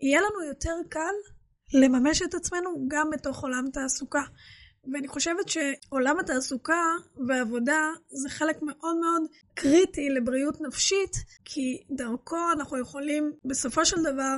יהיה 0.04 0.20
לנו 0.20 0.48
יותר 0.48 0.76
קל 0.88 1.14
לממש 1.74 2.22
את 2.22 2.34
עצמנו 2.34 2.86
גם 2.88 3.10
בתוך 3.10 3.42
עולם 3.42 3.64
תעסוקה. 3.72 4.22
ואני 4.92 5.08
חושבת 5.08 5.48
שעולם 5.48 6.18
התעסוקה 6.18 6.82
והעבודה 7.28 7.90
זה 8.08 8.28
חלק 8.28 8.62
מאוד 8.62 8.96
מאוד 8.96 9.22
קריטי 9.54 10.10
לבריאות 10.10 10.60
נפשית, 10.60 11.16
כי 11.44 11.82
דרכו 11.90 12.52
אנחנו 12.56 12.78
יכולים 12.78 13.32
בסופו 13.44 13.84
של 13.84 14.02
דבר 14.02 14.36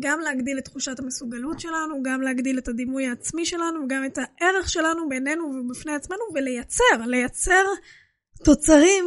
גם 0.00 0.20
להגדיל 0.20 0.58
את 0.58 0.64
תחושת 0.64 0.98
המסוגלות 0.98 1.60
שלנו, 1.60 2.02
גם 2.02 2.22
להגדיל 2.22 2.58
את 2.58 2.68
הדימוי 2.68 3.06
העצמי 3.06 3.46
שלנו, 3.46 3.88
גם 3.88 4.04
את 4.04 4.18
הערך 4.18 4.68
שלנו 4.68 5.08
בינינו 5.08 5.44
ובפני 5.44 5.94
עצמנו, 5.94 6.20
ולייצר, 6.34 7.06
לייצר 7.06 7.64
תוצרים 8.44 9.04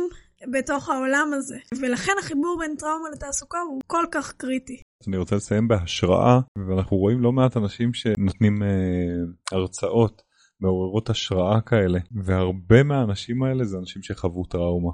בתוך 0.53 0.89
העולם 0.89 1.31
הזה. 1.33 1.57
ולכן 1.81 2.11
החיבור 2.19 2.57
בין 2.59 2.75
טראומה 2.79 3.09
לתעסוקה 3.13 3.57
הוא 3.59 3.81
כל 3.87 4.05
כך 4.11 4.33
קריטי. 4.33 4.81
אני 5.07 5.17
רוצה 5.17 5.35
לסיים 5.35 5.67
בהשראה, 5.67 6.39
ואנחנו 6.69 6.97
רואים 6.97 7.21
לא 7.21 7.31
מעט 7.31 7.57
אנשים 7.57 7.93
שנותנים 7.93 8.63
אה, 8.63 9.57
הרצאות 9.57 10.21
מעוררות 10.61 11.09
השראה 11.09 11.61
כאלה, 11.61 11.99
והרבה 12.23 12.83
מהאנשים 12.83 13.43
האלה 13.43 13.65
זה 13.65 13.77
אנשים 13.77 14.03
שחוו 14.03 14.45
טראומה. 14.45 14.91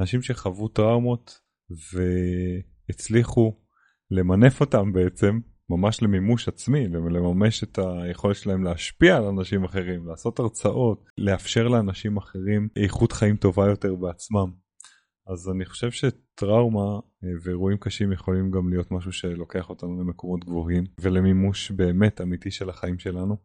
אנשים 0.00 0.22
שחוו 0.22 0.68
טראומות 0.68 1.40
והצליחו 2.90 3.56
למנף 4.10 4.60
אותם 4.60 4.92
בעצם 4.92 5.38
ממש 5.70 6.02
למימוש 6.02 6.48
עצמי, 6.48 6.88
לממש 6.88 7.64
את 7.64 7.78
היכולת 7.78 8.36
שלהם 8.36 8.64
להשפיע 8.64 9.16
על 9.16 9.24
אנשים 9.24 9.64
אחרים, 9.64 10.08
לעשות 10.08 10.38
הרצאות, 10.38 11.04
לאפשר 11.18 11.68
לאנשים 11.68 12.16
אחרים 12.16 12.68
איכות 12.76 13.12
חיים 13.12 13.36
טובה 13.36 13.66
יותר 13.66 13.94
בעצמם. 13.94 14.65
אז 15.26 15.48
אני 15.48 15.64
חושב 15.64 15.90
שטראומה 15.90 17.00
אה, 17.24 17.28
ואירועים 17.42 17.78
קשים 17.78 18.12
יכולים 18.12 18.50
גם 18.50 18.68
להיות 18.68 18.90
משהו 18.90 19.12
שלוקח 19.12 19.70
אותנו 19.70 20.00
למקומות 20.00 20.44
גבוהים 20.44 20.84
ולמימוש 21.00 21.70
באמת 21.70 22.20
אמיתי 22.20 22.50
של 22.50 22.70
החיים 22.70 22.98
שלנו. 22.98 23.36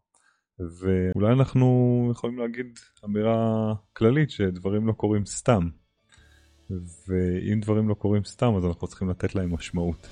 ואולי 0.59 1.33
אנחנו 1.33 2.07
יכולים 2.11 2.39
להגיד 2.39 2.79
אמירה 3.05 3.73
כללית 3.93 4.29
שדברים 4.29 4.87
לא 4.87 4.91
קורים 4.91 5.25
סתם. 5.25 5.69
ואם 7.07 7.59
דברים 7.59 7.89
לא 7.89 7.93
קורים 7.93 8.23
סתם 8.23 8.55
אז 8.57 8.65
אנחנו 8.65 8.87
צריכים 8.87 9.09
לתת 9.09 9.35
להם 9.35 9.53
משמעות. 9.53 10.07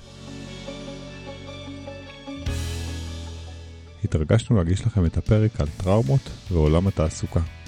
התרגשנו 4.04 4.56
להגיש 4.56 4.86
לכם 4.86 5.06
את 5.06 5.16
הפרק 5.16 5.60
על 5.60 5.66
טראומות 5.82 6.30
ועולם 6.52 6.86
התעסוקה. 6.86 7.59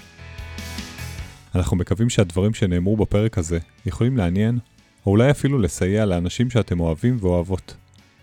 אנחנו 1.54 1.76
מקווים 1.76 2.10
שהדברים 2.10 2.54
שנאמרו 2.54 2.96
בפרק 2.96 3.38
הזה 3.38 3.58
יכולים 3.86 4.16
לעניין, 4.16 4.58
או 5.06 5.10
אולי 5.10 5.30
אפילו 5.30 5.58
לסייע 5.58 6.04
לאנשים 6.04 6.50
שאתם 6.50 6.80
אוהבים 6.80 7.16
ואוהבות. 7.20 7.76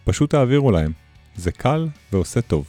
פשוט 0.04 0.30
תעבירו 0.30 0.72
להם, 0.72 0.92
זה 1.36 1.52
קל 1.52 1.88
ועושה 2.12 2.42
טוב. 2.42 2.66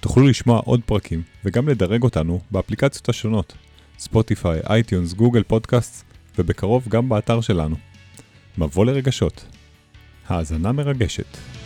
תוכלו 0.00 0.26
לשמוע 0.26 0.60
עוד 0.64 0.80
פרקים 0.86 1.22
וגם 1.44 1.68
לדרג 1.68 2.02
אותנו 2.02 2.40
באפליקציות 2.50 3.08
השונות, 3.08 3.52
Spotify, 3.98 4.60
iTunes, 4.70 5.12
Google 5.12 5.42
Podcast, 5.42 6.04
ובקרוב 6.38 6.84
גם 6.88 7.08
באתר 7.08 7.40
שלנו. 7.40 7.76
מבוא 8.58 8.84
לרגשות. 8.84 9.46
האזנה 10.28 10.72
מרגשת. 10.72 11.57